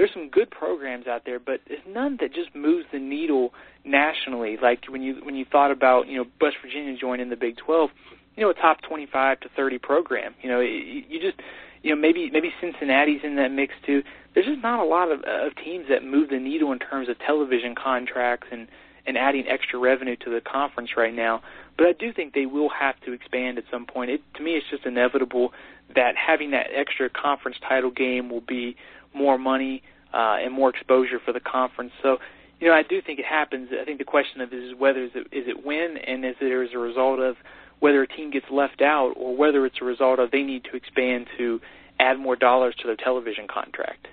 [0.00, 3.52] there's some good programs out there, but there's none that just moves the needle
[3.84, 4.56] nationally.
[4.56, 7.90] Like when you when you thought about you know West Virginia joining the Big 12,
[8.34, 10.34] you know a top 25 to 30 program.
[10.40, 11.38] You know you, you just
[11.82, 14.02] you know maybe maybe Cincinnati's in that mix too.
[14.32, 17.18] There's just not a lot of, of teams that move the needle in terms of
[17.18, 18.68] television contracts and
[19.04, 21.42] and adding extra revenue to the conference right now.
[21.76, 24.10] But I do think they will have to expand at some point.
[24.10, 25.52] It, to me, it's just inevitable
[25.94, 28.76] that having that extra conference title game will be
[29.14, 29.82] more money
[30.12, 31.92] uh, and more exposure for the conference.
[32.02, 32.18] So,
[32.60, 33.68] you know, I do think it happens.
[33.80, 36.68] I think the question of is whether is it, is it when and is it
[36.68, 37.36] as a result of
[37.80, 40.76] whether a team gets left out or whether it's a result of they need to
[40.76, 41.60] expand to
[41.98, 44.06] add more dollars to their television contract.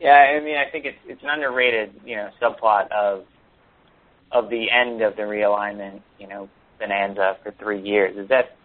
[0.00, 3.24] Yeah, I mean, I think it's it's an underrated, you know, subplot of
[4.32, 6.48] of the end of the realignment, you know,
[6.78, 8.56] bonanza for three years is that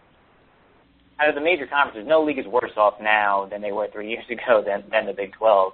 [1.19, 4.09] out of the major conferences, no league is worse off now than they were three
[4.09, 5.73] years ago than, than the Big 12.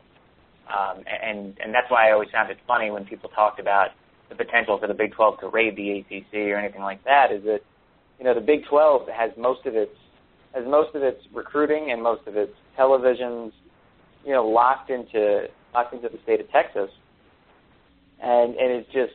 [0.65, 3.89] Um, and, and that's why I always found it funny when people talked about
[4.29, 7.31] the potential for the Big 12 to raid the ACC or anything like that.
[7.31, 7.59] Is that
[8.17, 9.95] you know the Big 12 has most of its
[10.55, 13.51] has most of its recruiting and most of its televisions,
[14.25, 16.89] you know, locked into locked into the state of Texas,
[18.21, 19.13] and and it's just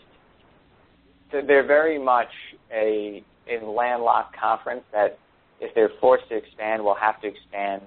[1.32, 2.30] they're very much
[2.72, 5.18] a a landlocked conference that
[5.60, 7.82] if they're forced to expand, will have to expand,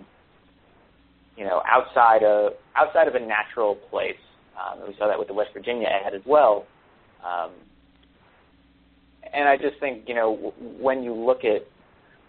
[1.36, 4.16] you know, outside of outside of a natural place.
[4.54, 6.66] Um, we saw that with the West Virginia ad as well.
[7.26, 7.52] Um,
[9.34, 11.66] and I just think, you know, when you look at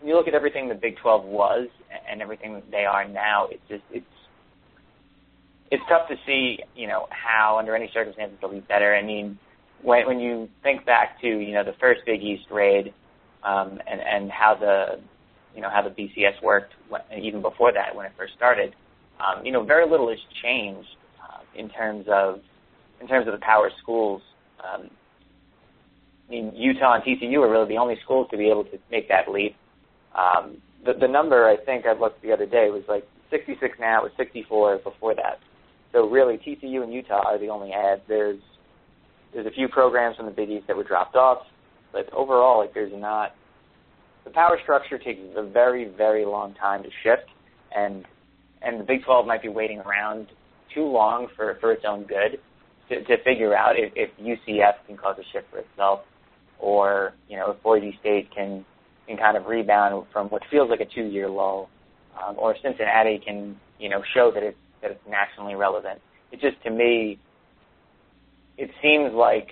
[0.00, 1.68] when you look at everything the Big 12 was
[2.10, 4.06] and everything they are now, it's just it's
[5.70, 8.94] it's tough to see, you know, how under any circumstances they'll be better.
[8.94, 9.38] I mean,
[9.82, 12.94] when when you think back to you know the first Big East raid
[13.42, 15.00] um, and and how the
[15.54, 18.74] you know how the BCS worked when, even before that when it first started.
[19.20, 20.88] Um, you know, very little has changed
[21.22, 22.40] uh, in terms of
[23.00, 24.22] in terms of the power schools.
[24.62, 24.90] Um,
[26.28, 29.08] I mean, Utah and TCU are really the only schools to be able to make
[29.08, 29.54] that leap.
[30.14, 34.00] Um, the, the number I think I looked the other day was like 66 now.
[34.00, 35.38] It was 64 before that.
[35.92, 38.00] So really, TCU and Utah are the only ads.
[38.08, 38.40] There's
[39.32, 41.46] there's a few programs from the Big East that were dropped off,
[41.92, 43.34] but overall, like there's not
[44.24, 47.28] the power structure takes a very, very long time to shift,
[47.74, 48.04] and
[48.62, 50.28] and the Big 12 might be waiting around
[50.74, 52.40] too long for, for its own good
[52.88, 56.00] to, to figure out if, if UCF can cause a shift for itself,
[56.58, 58.64] or you know if Boise State can
[59.06, 61.68] can kind of rebound from what feels like a two-year lull,
[62.22, 66.00] um, or Cincinnati can you know show that it's that it's nationally relevant.
[66.32, 67.18] It just to me,
[68.56, 69.48] it seems like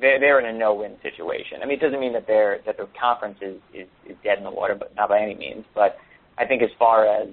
[0.00, 1.58] they're, they're in a no-win situation.
[1.62, 4.44] I mean, it doesn't mean that they're that the conference is, is is dead in
[4.44, 5.64] the water, but not by any means.
[5.74, 5.96] But
[6.36, 7.28] I think as far as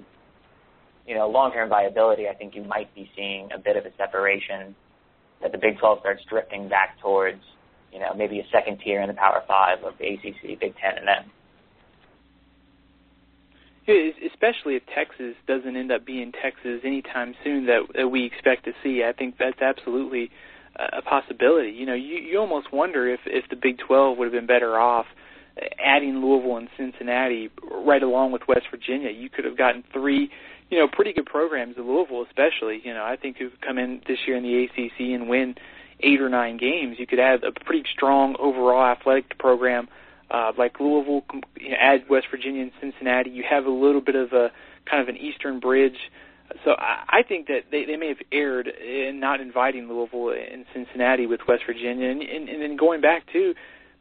[1.06, 4.74] you know, long-term viability, I think you might be seeing a bit of a separation
[5.40, 7.42] that the Big 12 starts drifting back towards,
[7.92, 10.98] you know, maybe a second tier in the Power Five of the ACC, Big Ten,
[10.98, 11.30] and then.
[14.32, 18.72] Especially if Texas doesn't end up being Texas anytime soon that, that we expect to
[18.82, 20.30] see, I think that's absolutely
[20.76, 21.70] a possibility.
[21.70, 24.78] You know, you you almost wonder if if the Big 12 would have been better
[24.78, 25.06] off
[25.84, 29.10] adding Louisville and Cincinnati right along with West Virginia.
[29.10, 30.30] You could have gotten three,
[30.70, 32.80] you know, pretty good programs at Louisville, especially.
[32.82, 35.54] You know, I think who could come in this year in the ACC and win
[36.00, 39.88] eight or nine games, you could have a pretty strong overall athletic program
[40.30, 41.24] uh, like Louisville.
[41.58, 44.50] You know, add West Virginia and Cincinnati, you have a little bit of a
[44.90, 46.10] kind of an eastern bridge.
[46.64, 50.64] So I, I think that they, they may have erred in not inviting Louisville and
[50.74, 53.54] Cincinnati with West Virginia, and, and, and then going back to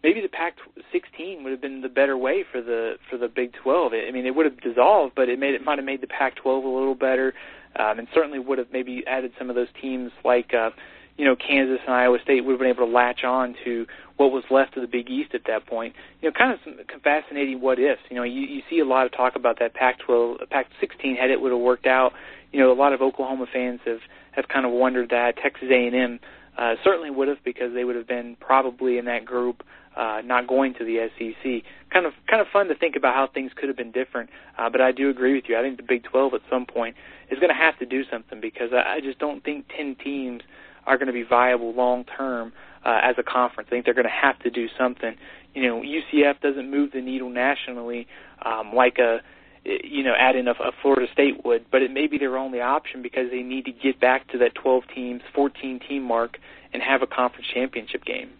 [0.03, 3.93] maybe the Pac-16 would have been the better way for the for the Big 12.
[3.93, 6.45] I mean, it would have dissolved, but it made it might have made the Pac-12
[6.63, 7.33] a little better,
[7.77, 10.53] um, and certainly would have maybe added some of those teams like.
[10.53, 10.71] Uh,
[11.17, 13.85] you know, Kansas and Iowa State would have been able to latch on to
[14.17, 15.93] what was left of the Big East at that point.
[16.21, 18.01] You know, kind of some fascinating what ifs.
[18.09, 21.39] You know, you, you see a lot of talk about that Pac-12, Pac-16 had it
[21.39, 22.13] would have worked out.
[22.51, 23.99] You know, a lot of Oklahoma fans have
[24.31, 26.19] have kind of wondered that Texas A&M
[26.57, 29.63] uh, certainly would have because they would have been probably in that group,
[29.95, 31.63] uh, not going to the SEC.
[31.91, 34.29] Kind of kind of fun to think about how things could have been different.
[34.57, 35.57] Uh, but I do agree with you.
[35.57, 36.95] I think the Big 12 at some point
[37.29, 40.41] is going to have to do something because I, I just don't think 10 teams
[40.85, 42.53] are going to be viable long term
[42.85, 43.67] uh, as a conference.
[43.67, 45.15] I think they're going to have to do something.
[45.53, 48.07] You know, UCF doesn't move the needle nationally
[48.43, 49.21] um, like a
[49.65, 52.37] Eh, you know add in a, a Florida State would, but it may be their
[52.37, 56.37] only option because they need to get back to that 12 teams, 14 team mark
[56.73, 58.31] and have a conference championship game.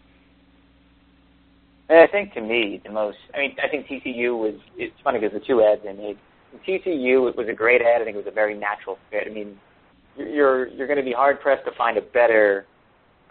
[1.90, 3.18] And I think to me the most.
[3.36, 4.56] I mean, I think TCU was.
[4.78, 6.18] It's funny because the two ads they made.
[6.68, 8.02] TCU it was a great ad.
[8.02, 9.24] I think it was a very natural fit.
[9.30, 9.58] I mean,
[10.18, 12.66] you're you're going to be hard pressed to find a better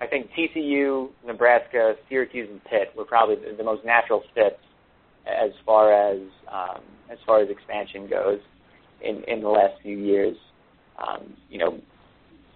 [0.00, 4.56] I think TCU, Nebraska, Syracuse, and Pitt were probably the, the most natural fits
[5.26, 8.40] as far as um, as far as expansion goes
[9.02, 10.36] in in the last few years.
[10.98, 11.80] Um, you know,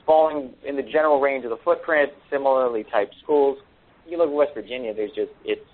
[0.05, 3.59] falling in the general range of the footprint, similarly typed schools.
[4.07, 5.67] You look at West Virginia, there's just it's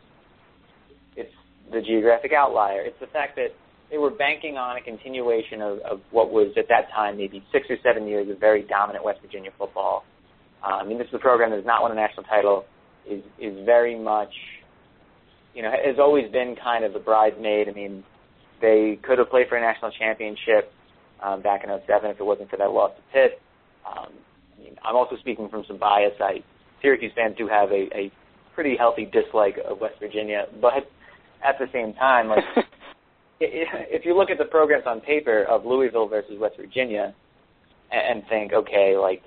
[1.16, 1.34] it's
[1.72, 2.82] the geographic outlier.
[2.82, 3.48] It's the fact that
[3.90, 7.66] they were banking on a continuation of, of what was at that time maybe six
[7.68, 10.04] or seven years of very dominant West Virginia football
[10.62, 12.64] uh, I mean, this is a program that has not won a national title,
[13.08, 14.32] is is very much,
[15.54, 17.68] you know, has always been kind of the bridesmaid.
[17.68, 18.04] I mean,
[18.60, 20.72] they could have played for a national championship
[21.22, 23.40] um, back in 07 if it wasn't for that loss to Pitt.
[23.86, 24.12] Um,
[24.56, 26.12] I mean, I'm also speaking from some bias.
[26.20, 26.42] I
[26.82, 28.12] Syracuse fans do have a, a
[28.54, 30.88] pretty healthy dislike of West Virginia, but
[31.44, 32.44] at the same time, like
[33.40, 37.14] if you look at the programs on paper of Louisville versus West Virginia,
[37.90, 39.22] and think, okay, like,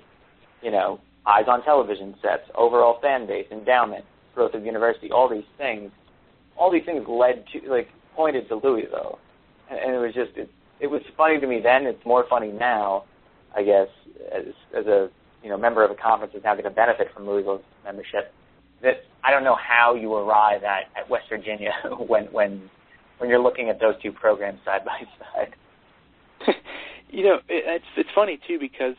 [0.62, 4.04] you know, eyes on television sets, overall fan base, endowment,
[4.34, 5.90] growth of university, all these things,
[6.56, 9.18] all these things led to like pointed to Louisville,
[9.70, 10.50] and, and it was just it,
[10.80, 11.86] it was funny to me then.
[11.86, 13.04] It's more funny now,
[13.56, 13.88] I guess,
[14.32, 14.44] as
[14.76, 15.10] as a
[15.42, 18.32] you know member of a conference that's now going to benefit from Louisville's membership.
[18.82, 21.72] That I don't know how you arrive at at West Virginia
[22.06, 22.70] when when
[23.18, 25.00] when you're looking at those two programs side by
[25.34, 25.54] side.
[27.10, 28.94] you know, it, it's it's funny too because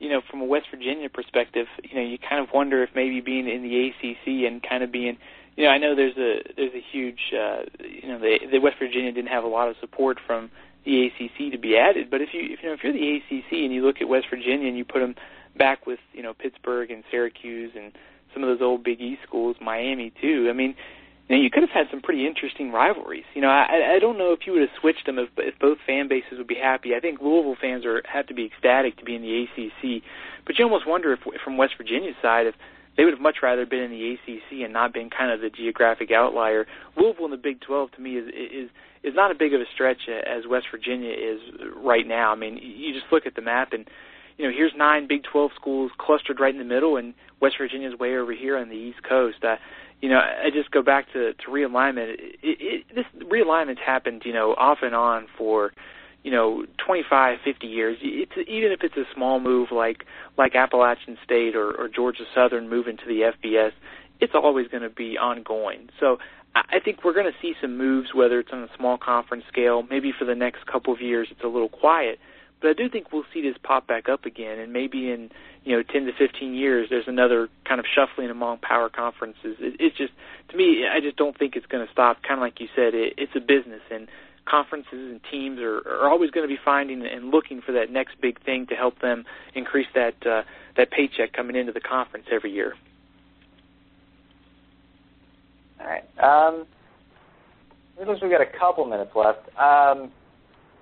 [0.00, 3.20] you know, from a West Virginia perspective, you know, you kind of wonder if maybe
[3.20, 5.18] being in the ACC and kind of being,
[5.56, 8.76] you know, I know there's a there's a huge, uh, you know, the, the West
[8.78, 10.50] Virginia didn't have a lot of support from
[10.84, 13.52] the ACC to be added, but if you if you know if you're the ACC
[13.52, 15.14] and you look at West Virginia and you put them
[15.56, 17.92] back with you know Pittsburgh and Syracuse and
[18.32, 20.48] some of those old Big East schools, Miami too.
[20.48, 20.74] I mean,
[21.28, 23.24] you know, you could have had some pretty interesting rivalries.
[23.34, 25.78] You know, I, I don't know if you would have switched them if, if both
[25.86, 26.94] fan bases would be happy.
[26.94, 30.02] I think Louisville fans are have to be ecstatic to be in the ACC,
[30.46, 32.54] but you almost wonder if, from West Virginia's side, if
[33.00, 35.48] they would have much rather been in the ACC and not been kind of the
[35.48, 36.66] geographic outlier.
[36.98, 38.68] Louisville in the Big 12 to me is is
[39.02, 41.40] is not as big of a stretch as West Virginia is
[41.74, 42.30] right now.
[42.30, 43.88] I mean, you just look at the map and
[44.36, 47.98] you know, here's nine Big 12 schools clustered right in the middle, and West Virginia's
[47.98, 49.42] way over here on the East Coast.
[49.42, 49.56] Uh,
[50.02, 52.14] you know, I just go back to, to realignment.
[52.18, 55.72] It, it, this realignment's happened, you know, off and on for,
[56.22, 57.98] you know, 25, 50 years.
[58.02, 60.04] It's even if it's a small move like
[60.36, 63.72] like Appalachian State or, or Georgia Southern moving to the FBS,
[64.20, 65.88] it's always going to be ongoing.
[65.98, 66.18] So
[66.54, 69.84] I think we're going to see some moves, whether it's on a small conference scale.
[69.88, 72.18] Maybe for the next couple of years, it's a little quiet.
[72.60, 75.30] But I do think we'll see this pop back up again, and maybe in
[75.64, 79.56] you know 10 to 15 years, there's another kind of shuffling among power conferences.
[79.60, 80.12] It, it's just
[80.50, 82.22] to me, I just don't think it's going to stop.
[82.22, 84.08] Kind of like you said, it, it's a business, and
[84.46, 88.20] conferences and teams are, are always going to be finding and looking for that next
[88.20, 89.24] big thing to help them
[89.54, 90.42] increase that uh,
[90.76, 92.74] that paycheck coming into the conference every year.
[95.80, 96.04] All right.
[96.18, 96.66] Um,
[98.06, 99.48] looks we've got a couple minutes left.
[99.58, 100.10] Um,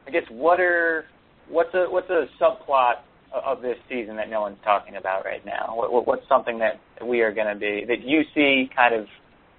[0.06, 1.04] I guess what are
[1.48, 2.96] what's a what's a subplot
[3.32, 5.74] of this season that no one's talking about right now?
[5.74, 9.06] What, what's something that we are going to be that you see kind of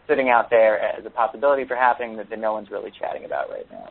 [0.10, 3.50] sitting out there as a possibility for happening that, that no one's really chatting about
[3.50, 3.90] right now?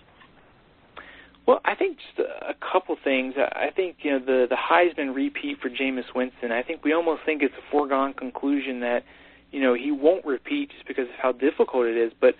[1.47, 3.33] Well, I think just a couple things.
[3.39, 6.53] I think you know the the Heisman repeat for Jameis Winston.
[6.53, 9.05] I think we almost think it's a foregone conclusion that
[9.51, 12.13] you know he won't repeat just because of how difficult it is.
[12.21, 12.35] But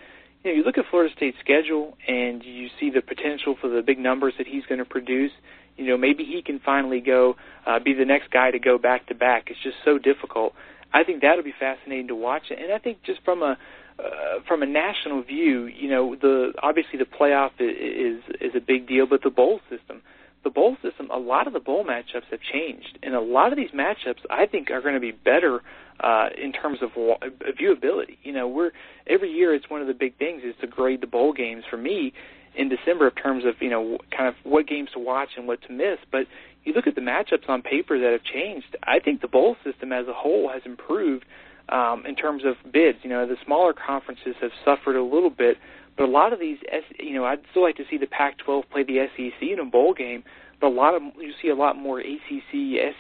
[0.45, 3.81] you know, you look at Florida State's schedule and you see the potential for the
[3.81, 5.33] big numbers that he's going to produce.
[5.79, 9.07] You know, maybe he can finally go uh, be the next guy to go back
[9.07, 9.49] to back.
[9.49, 10.53] It's just so difficult.
[10.93, 13.59] I think that'll be fascinating to watch, and I think just from a
[13.99, 18.87] uh, from a national view, you know, the obviously the playoff is is a big
[18.87, 20.03] deal, but the bowl system,
[20.45, 23.59] the bowl system, a lot of the bowl matchups have changed, and a lot of
[23.59, 25.63] these matchups I think are going to be better
[26.01, 28.19] uh, in terms of viewability.
[28.23, 28.71] You know, we're
[29.07, 31.77] every year it's one of the big things is to grade the bowl games for
[31.77, 32.13] me
[32.55, 35.61] in December in terms of you know kind of what games to watch and what
[35.63, 35.99] to miss.
[36.11, 36.27] But
[36.69, 38.77] you look at the matchups on paper that have changed.
[38.83, 41.25] I think the bowl system as a whole has improved
[41.71, 42.99] um, in terms of bids.
[43.03, 45.57] You know, the smaller conferences have suffered a little bit,
[45.97, 46.59] but a lot of these,
[47.01, 49.95] you know, I'd still like to see the Pac-12 play the SEC in a bowl
[49.95, 50.23] game.
[50.61, 52.51] But a lot of you see a lot more ACC,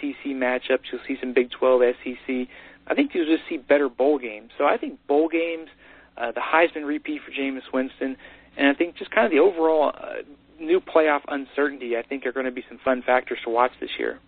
[0.01, 0.91] SEC matchups.
[0.91, 2.49] You'll see some Big 12, SEC.
[2.87, 4.51] I think you'll just see better bowl games.
[4.57, 5.69] So I think bowl games,
[6.16, 8.16] uh, the Heisman repeat for Jameis Winston,
[8.57, 10.23] and I think just kind of the overall uh,
[10.61, 11.96] new playoff uncertainty.
[11.96, 14.18] I think are going to be some fun factors to watch this year.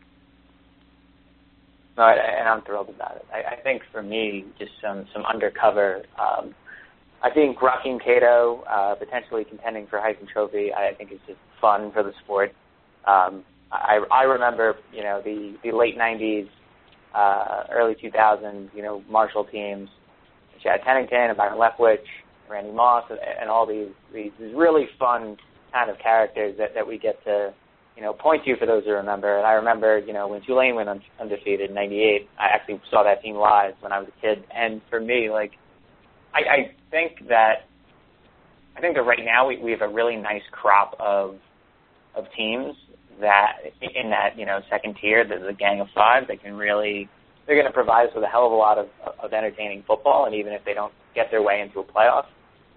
[1.96, 3.26] No, and I'm thrilled about it.
[3.32, 6.02] I, I think for me, just some some undercover.
[6.18, 6.54] Um,
[7.22, 10.72] I think Rakeem Cato uh, potentially contending for Heisman Trophy.
[10.72, 12.52] I think is just fun for the sport.
[13.06, 16.48] Um, I I remember you know the the late '90s,
[17.14, 19.88] uh, early 2000s, you know Marshall teams,
[20.62, 22.06] Chad Pennington Byron Leftwich,
[22.48, 25.36] Randy Moss, and, and all these these really fun
[25.72, 27.52] kind of characters that that we get to
[28.00, 29.36] you know, point to for those who remember.
[29.36, 33.02] And I remember, you know, when Tulane went un- undefeated in '98, I actually saw
[33.02, 34.42] that team live when I was a kid.
[34.56, 35.52] And for me, like,
[36.32, 37.66] I, I think that
[38.74, 41.36] I think that right now we, we have a really nice crop of
[42.14, 42.74] of teams
[43.20, 47.06] that in that you know second tier, the, the gang of five, that can really
[47.46, 48.88] they're going to provide us with a hell of a lot of
[49.22, 50.24] of entertaining football.
[50.24, 52.24] And even if they don't get their way into a playoff,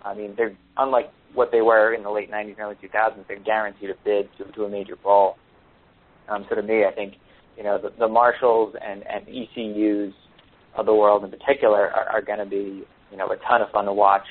[0.05, 3.39] I mean, they're unlike what they were in the late 90s and early 2000s, they're
[3.39, 5.37] guaranteed a bid to, to a major bowl.
[6.29, 7.15] Um, so to me, I think
[7.57, 10.13] you know the, the Marshalls and, and ECUs
[10.75, 13.69] of the world in particular are, are going to be you know a ton of
[13.71, 14.25] fun to watch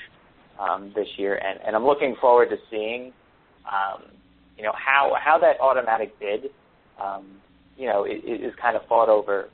[0.59, 3.13] um, this year, and, and I'm looking forward to seeing
[3.67, 4.03] um,
[4.57, 6.51] you know how how that automatic bid
[7.03, 7.27] um,
[7.77, 9.49] you know is, is kind of fought over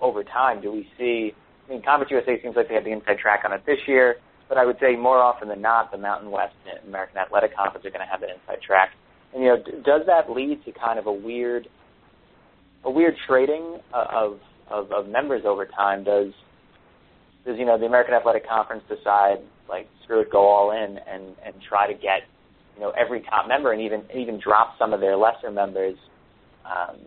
[0.00, 0.60] over time.
[0.60, 1.32] Do we see?
[1.66, 4.16] I mean, Conference USA seems like they have the inside track on it this year.
[4.48, 7.86] But I would say more often than not, the Mountain West and American Athletic Conference
[7.86, 8.90] are going to have an inside track.
[9.32, 11.68] And you know, d- does that lead to kind of a weird,
[12.84, 14.40] a weird trading of,
[14.70, 16.04] of of members over time?
[16.04, 16.32] Does
[17.46, 19.38] does you know the American Athletic Conference decide
[19.68, 22.22] like screw it, go all in and and try to get
[22.74, 25.96] you know every top member and even even drop some of their lesser members
[26.66, 26.98] um,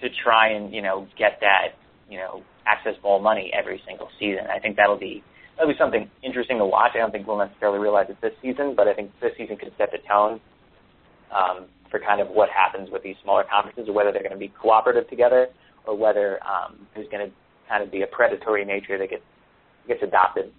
[0.00, 1.74] to try and you know get that
[2.08, 4.46] you know access bowl money every single season.
[4.50, 5.22] I think that'll be
[5.56, 6.92] that'll be something interesting to watch.
[6.94, 9.72] I don't think we'll necessarily realize it this season, but I think this season could
[9.78, 10.40] set the tone
[11.34, 14.38] um, for kind of what happens with these smaller conferences, or whether they're going to
[14.38, 15.48] be cooperative together,
[15.86, 17.32] or whether um, there's going to
[17.68, 19.22] kind of be a predatory nature that gets
[19.86, 20.50] gets adopted.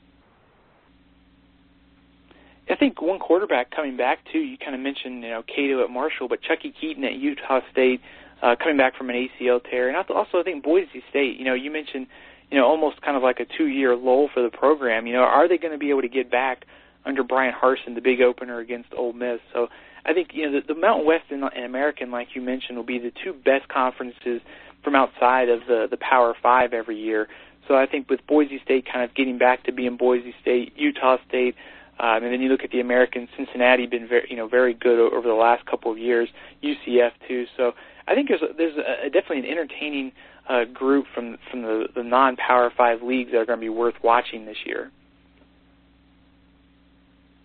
[2.70, 4.40] I think one quarterback coming back too.
[4.40, 8.02] You kind of mentioned you know Cato at Marshall, but Chuckie Keeton at Utah State
[8.42, 11.38] uh, coming back from an ACL tear, and also I think Boise State.
[11.38, 12.08] You know, you mentioned
[12.56, 15.08] you know, almost kind of like a two-year lull for the program.
[15.08, 16.64] You know, are they going to be able to get back
[17.06, 19.42] under Bryan Harsin, the big opener against Ole Miss?
[19.52, 19.68] So
[20.06, 22.86] I think you know the, the Mountain West and, and American, like you mentioned, will
[22.86, 24.40] be the two best conferences
[24.86, 27.28] from outside of the the Power Five every year.
[27.68, 31.18] So I think with Boise State kind of getting back to being Boise State, Utah
[31.28, 31.56] State,
[32.00, 34.98] um, and then you look at the American, Cincinnati been very you know very good
[34.98, 36.30] over the last couple of years,
[36.64, 37.48] UCF too.
[37.58, 37.74] So
[38.08, 40.14] I think there's a, there's a, definitely an entertaining
[40.48, 43.70] uh, group from from the, the non Power Five leagues that are going to be
[43.70, 44.92] worth watching this year.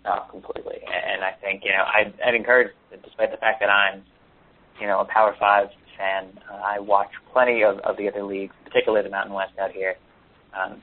[0.04, 0.78] Oh, completely.
[0.86, 2.72] And I think you know I'd, I'd encourage,
[3.04, 4.02] despite the fact that I'm
[4.80, 8.54] you know a Power Five fan, uh, I watch plenty of, of the other leagues,
[8.64, 9.96] particularly the Mountain West out here.
[10.58, 10.82] Um,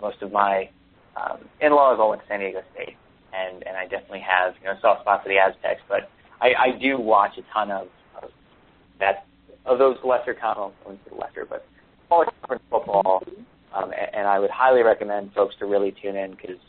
[0.00, 0.68] most of my
[1.16, 2.96] um, in-laws all went to San Diego State,
[3.32, 6.10] and and I definitely have you know soft spot for the Aztecs, but
[6.40, 7.88] I, I do watch a ton of,
[8.22, 8.30] of
[9.00, 9.26] that
[9.66, 11.66] of those lesser conference, lesser, but
[12.06, 13.22] smaller conference football.
[13.74, 16.60] Um, and, and I would highly recommend folks to really tune in because,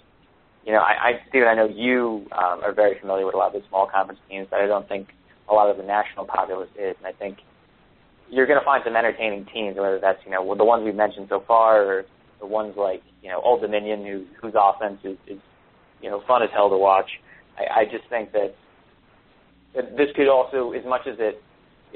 [0.65, 3.55] you know, I, I Steven, I know you um, are very familiar with a lot
[3.55, 5.09] of the small conference teams, but I don't think
[5.49, 6.95] a lot of the national populace is.
[6.97, 7.37] And I think
[8.29, 11.27] you're going to find some entertaining teams, whether that's you know the ones we've mentioned
[11.29, 12.05] so far, or
[12.39, 15.39] the ones like you know Old Dominion, who, whose offense is, is
[16.01, 17.09] you know fun as hell to watch.
[17.57, 18.55] I, I just think that,
[19.75, 21.41] that this could also, as much as it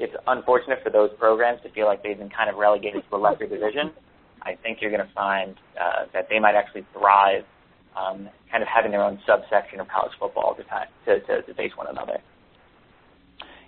[0.00, 3.18] it's unfortunate for those programs to feel like they've been kind of relegated to a
[3.18, 3.92] lesser division.
[4.42, 7.44] I think you're going to find uh, that they might actually thrive
[7.94, 10.64] um, kind of having their own subsection of college football to,
[11.04, 12.18] to, to, to face one another.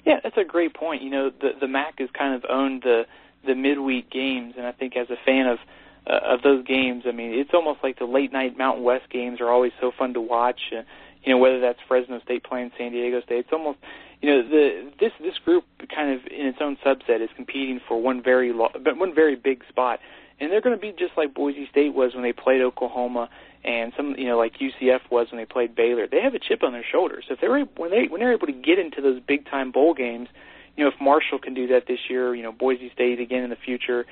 [0.04, 1.02] Yeah, that's a great point.
[1.02, 3.06] You know, the the MAC has kind of owned the
[3.46, 5.58] the midweek games, and I think as a fan of
[6.06, 9.40] uh, of those games, I mean, it's almost like the late night Mountain West games
[9.40, 10.60] are always so fun to watch.
[10.72, 10.82] Uh,
[11.24, 13.78] you know, whether that's Fresno State playing San Diego State, it's almost
[14.22, 15.64] you know the this this group
[15.94, 19.62] kind of in its own subset is competing for one very lo- one very big
[19.68, 19.98] spot,
[20.40, 23.28] and they're going to be just like Boise State was when they played Oklahoma
[23.64, 26.06] and some you know like UCF was when they played Baylor.
[26.06, 27.24] They have a chip on their shoulders.
[27.30, 30.28] If they're when they when they're able to get into those big time bowl games,
[30.76, 33.50] you know if Marshall can do that this year, you know Boise State again in
[33.50, 34.06] the future,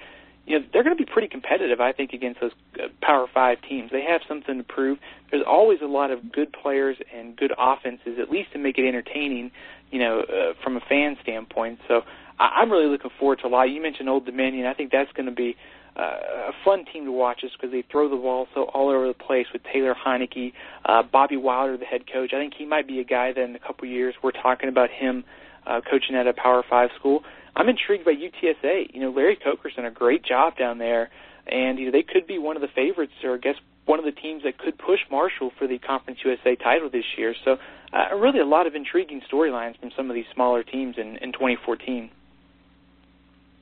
[0.47, 1.81] you know they're going to be pretty competitive.
[1.81, 3.91] I think against those uh, Power Five teams.
[3.91, 4.99] They have something to prove.
[5.31, 8.87] There's always a lot of good players and good offenses, at least to make it
[8.87, 9.51] entertaining.
[9.91, 11.81] You know uh, from a fan standpoint.
[11.89, 12.03] So
[12.39, 13.65] I, I'm really looking forward to a lot.
[13.65, 14.67] You mentioned Old Dominion.
[14.67, 15.57] I think that's going to be
[15.97, 19.09] uh, a fun team to watch just because they throw the ball so all over
[19.09, 20.53] the place with Taylor Heinicke,
[20.85, 22.33] uh, Bobby Wilder, the head coach.
[22.33, 24.91] I think he might be a guy that in a couple years we're talking about
[24.91, 25.25] him
[25.67, 27.23] uh, coaching at a Power Five school.
[27.57, 28.95] I'm intrigued by UTSA.
[28.95, 31.11] You know, Larry Coker's done a great job down there,
[31.47, 34.05] and you know they could be one of the favorites, or I guess one of
[34.05, 37.35] the teams that could push Marshall for the Conference USA title this year.
[37.45, 37.57] So,
[37.93, 41.33] uh, really, a lot of intriguing storylines from some of these smaller teams in, in
[41.33, 42.11] 2014.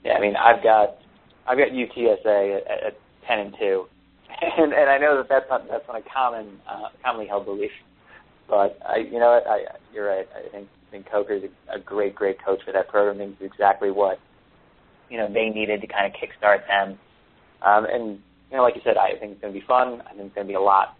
[0.04, 0.96] Yeah, I mean, I've got
[1.46, 3.86] I've got UTSA at, at ten and two,
[4.58, 7.72] and and I know that that's not that's not a common uh, commonly held belief,
[8.48, 10.28] but I you know I, you're right.
[10.36, 13.20] I think I think Coker's a, a great great coach for that program.
[13.20, 14.18] It's exactly what
[15.10, 16.98] you know they needed to kind of kickstart them.
[17.62, 18.18] Um, and
[18.50, 20.00] you know, like you said, I think it's going to be fun.
[20.02, 20.96] I think it's going to be a lot,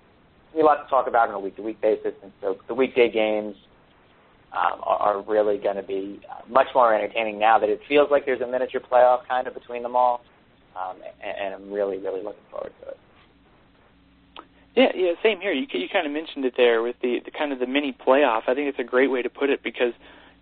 [0.55, 2.13] be a lot to talk about on a week to week basis.
[2.23, 3.57] And so the weekday games
[4.53, 8.09] um, are, are really going to be uh, much more entertaining now that it feels
[8.11, 10.21] like there's a miniature playoff kind of between them all
[10.79, 12.99] um, and, and I'm really, really looking forward to it.
[14.75, 15.53] Yeah, yeah, same here.
[15.53, 18.43] You you kind of mentioned it there with the, the kind of the mini playoff.
[18.47, 19.93] I think it's a great way to put it because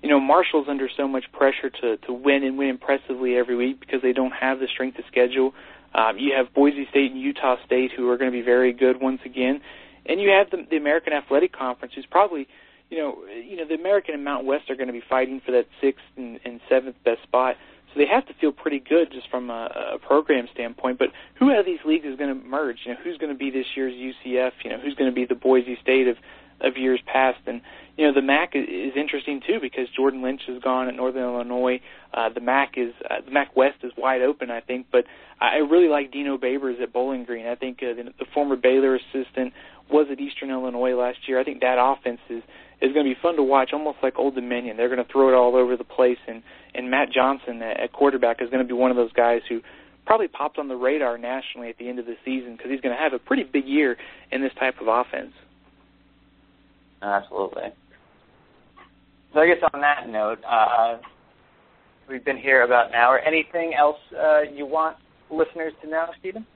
[0.03, 3.81] you know Marshall's under so much pressure to to win and win impressively every week
[3.81, 5.55] because they don't have the strength of schedule.
[5.95, 9.01] Um, you have Boise State and Utah State who are going to be very good
[9.01, 9.63] once again,
[10.05, 12.47] and you have the, the American Athletic Conference who's probably
[12.91, 15.53] you know you know the American and Mountain West are going to be fighting for
[15.53, 17.57] that sixth and, and seventh best spot.
[17.97, 20.99] They have to feel pretty good just from a, a program standpoint.
[20.99, 22.81] But who out of these leagues is going to merge?
[22.85, 24.53] You know, who's going to be this year's UCF?
[24.65, 26.17] You know, who's going to be the Boise State of
[26.61, 27.39] of years past?
[27.47, 27.61] And
[27.97, 31.81] you know, the MAC is interesting too because Jordan Lynch is gone at Northern Illinois.
[32.13, 34.87] Uh, the MAC is uh, the MAC West is wide open, I think.
[34.93, 35.05] But
[35.41, 37.47] I really like Dino Babers at Bowling Green.
[37.47, 39.55] I think uh, the, the former Baylor assistant
[39.91, 41.39] was at Eastern Illinois last year.
[41.39, 42.43] I think that offense is
[42.81, 44.77] is going to be fun to watch, almost like Old Dominion.
[44.77, 46.43] They're going to throw it all over the place, and
[46.75, 49.61] and Matt Johnson at quarterback is going to be one of those guys who
[50.05, 52.95] probably popped on the radar nationally at the end of the season because he's going
[52.95, 53.97] to have a pretty big year
[54.31, 55.33] in this type of offense.
[57.03, 57.73] Absolutely.
[59.33, 60.99] So I guess on that note, uh,
[62.09, 63.19] we've been here about an hour.
[63.19, 64.97] Anything else uh, you want
[65.31, 66.47] listeners to know, Steven?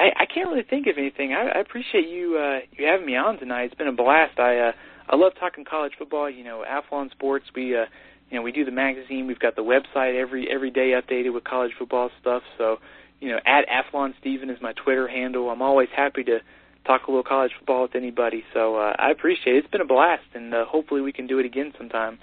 [0.00, 1.34] I, I can't really think of anything.
[1.34, 3.64] I, I appreciate you uh, you having me on tonight.
[3.64, 4.38] It's been a blast.
[4.38, 4.72] I uh,
[5.08, 6.30] I love talking college football.
[6.30, 7.44] You know, Athlon Sports.
[7.54, 7.84] We uh,
[8.30, 9.26] you know we do the magazine.
[9.26, 12.42] We've got the website every every day updated with college football stuff.
[12.56, 12.78] So
[13.20, 15.50] you know, at Athlon Steven is my Twitter handle.
[15.50, 16.38] I'm always happy to
[16.86, 18.42] talk a little college football with anybody.
[18.54, 19.58] So uh, I appreciate it.
[19.58, 22.18] It's been a blast, and uh, hopefully we can do it again sometime.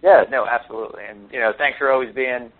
[0.00, 1.02] Yeah, no, absolutely.
[1.10, 2.52] And you know, thanks for always being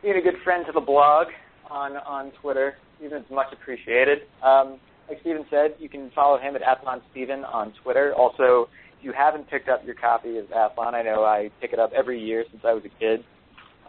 [0.00, 1.26] being a good friend to the blog
[1.68, 2.76] on on Twitter.
[3.00, 3.22] Steven.
[3.22, 4.18] It's much appreciated.
[4.44, 4.78] Um,
[5.08, 8.14] like Steven said, you can follow him at Athlon Steven on Twitter.
[8.14, 11.78] Also, if you haven't picked up your copy of Athlon, I know I pick it
[11.78, 13.24] up every year since I was a kid.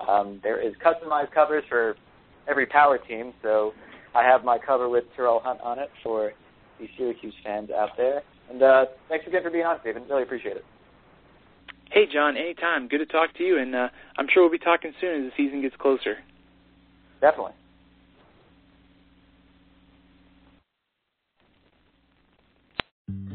[0.07, 1.95] Um, there is customized covers for
[2.47, 3.74] every power team, so
[4.16, 6.32] I have my cover with Terrel Hunt on it for
[6.80, 8.24] the Syracuse fans out there.
[8.49, 10.03] And uh, thanks again for being on, Steven.
[10.09, 10.66] Really appreciate it.
[11.91, 12.88] Hey, John, anytime.
[12.88, 15.43] Good to talk to you, and uh, I'm sure we'll be talking soon as the
[15.43, 16.18] season gets closer.
[17.20, 17.53] Definitely.